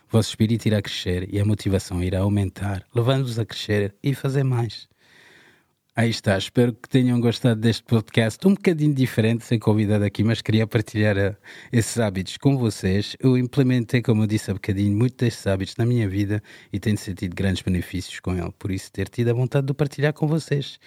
vosso 0.09 0.29
espírito 0.29 0.65
irá 0.65 0.81
crescer 0.81 1.31
e 1.33 1.39
a 1.39 1.45
motivação 1.45 2.03
irá 2.03 2.19
aumentar, 2.19 2.83
levando-vos 2.93 3.37
a 3.37 3.45
crescer 3.45 3.95
e 4.01 4.13
fazer 4.15 4.43
mais. 4.43 4.87
Aí 5.99 6.11
está, 6.11 6.37
espero 6.37 6.73
que 6.73 6.87
tenham 6.87 7.19
gostado 7.19 7.59
deste 7.59 7.81
podcast, 7.81 8.47
um 8.47 8.53
bocadinho 8.53 8.93
diferente, 8.93 9.43
sem 9.43 9.57
convidado 9.57 10.05
aqui, 10.05 10.23
mas 10.23 10.43
queria 10.43 10.67
partilhar 10.67 11.17
uh, 11.17 11.35
esses 11.73 11.97
hábitos 11.97 12.37
com 12.37 12.55
vocês. 12.55 13.15
Eu 13.19 13.35
implementei, 13.35 14.03
como 14.03 14.21
eu 14.21 14.27
disse 14.27 14.51
há 14.51 14.53
bocadinho, 14.53 14.95
muitos 14.95 15.17
destes 15.17 15.47
hábitos 15.47 15.75
na 15.75 15.87
minha 15.87 16.07
vida 16.07 16.39
e 16.71 16.79
tenho 16.79 16.99
sentido 16.99 17.35
grandes 17.35 17.63
benefícios 17.63 18.19
com 18.19 18.35
ele, 18.35 18.53
por 18.59 18.69
isso 18.69 18.91
ter 18.91 19.09
tido 19.09 19.29
a 19.29 19.33
vontade 19.33 19.65
de 19.65 19.73
partilhar 19.73 20.13
com 20.13 20.27
vocês. 20.27 20.77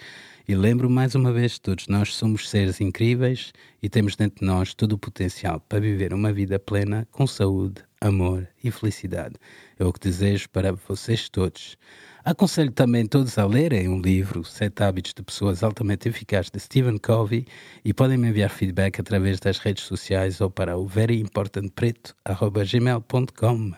E 0.47 0.55
lembro 0.55 0.89
mais 0.89 1.13
uma 1.13 1.33
vez, 1.33 1.59
todos 1.59 1.89
nós 1.89 2.15
somos 2.15 2.49
seres 2.49 2.79
incríveis 2.79 3.51
e 3.83 3.89
temos 3.89 4.15
dentro 4.15 4.39
de 4.39 4.45
nós 4.45 4.73
todo 4.73 4.93
o 4.93 4.97
potencial 4.97 5.59
para 5.59 5.81
viver 5.81 6.13
uma 6.13 6.31
vida 6.31 6.57
plena 6.57 7.05
com 7.11 7.27
saúde, 7.27 7.83
amor 7.99 8.47
e 8.63 8.71
felicidade. 8.71 9.35
É 9.77 9.83
o 9.83 9.91
que 9.91 9.99
desejo 9.99 10.49
para 10.49 10.71
vocês 10.71 11.27
todos. 11.27 11.77
Aconselho 12.23 12.71
também 12.71 13.07
todos 13.07 13.39
a 13.39 13.45
lerem 13.45 13.89
um 13.89 13.99
livro, 13.99 14.43
Sete 14.43 14.83
Hábitos 14.83 15.11
de 15.13 15.23
Pessoas 15.23 15.63
Altamente 15.63 16.07
Eficazes, 16.07 16.51
de 16.51 16.59
Stephen 16.59 16.99
Covey, 16.99 17.47
e 17.83 17.91
podem 17.93 18.17
me 18.17 18.29
enviar 18.29 18.51
feedback 18.51 18.99
através 18.99 19.39
das 19.39 19.57
redes 19.57 19.85
sociais 19.85 20.39
ou 20.39 20.51
para 20.51 20.77
o 20.77 20.85
veryimportantpreto.gmail.com. 20.85 23.71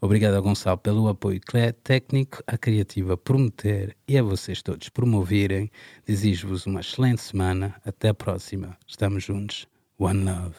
Obrigado 0.00 0.34
a 0.34 0.40
Gonçalo 0.40 0.78
pelo 0.78 1.08
apoio 1.08 1.40
técnico, 1.82 2.40
a 2.46 2.56
Criativa 2.56 3.16
Prometer 3.16 3.96
e 4.06 4.16
a 4.16 4.22
vocês 4.22 4.62
todos 4.62 4.88
por 4.88 5.04
me 5.04 5.16
ouvirem. 5.16 5.68
Desejo-vos 6.06 6.66
uma 6.66 6.78
excelente 6.80 7.20
semana. 7.20 7.74
Até 7.84 8.10
a 8.10 8.14
próxima. 8.14 8.78
Estamos 8.86 9.24
juntos. 9.24 9.66
One 9.98 10.24
love. 10.24 10.54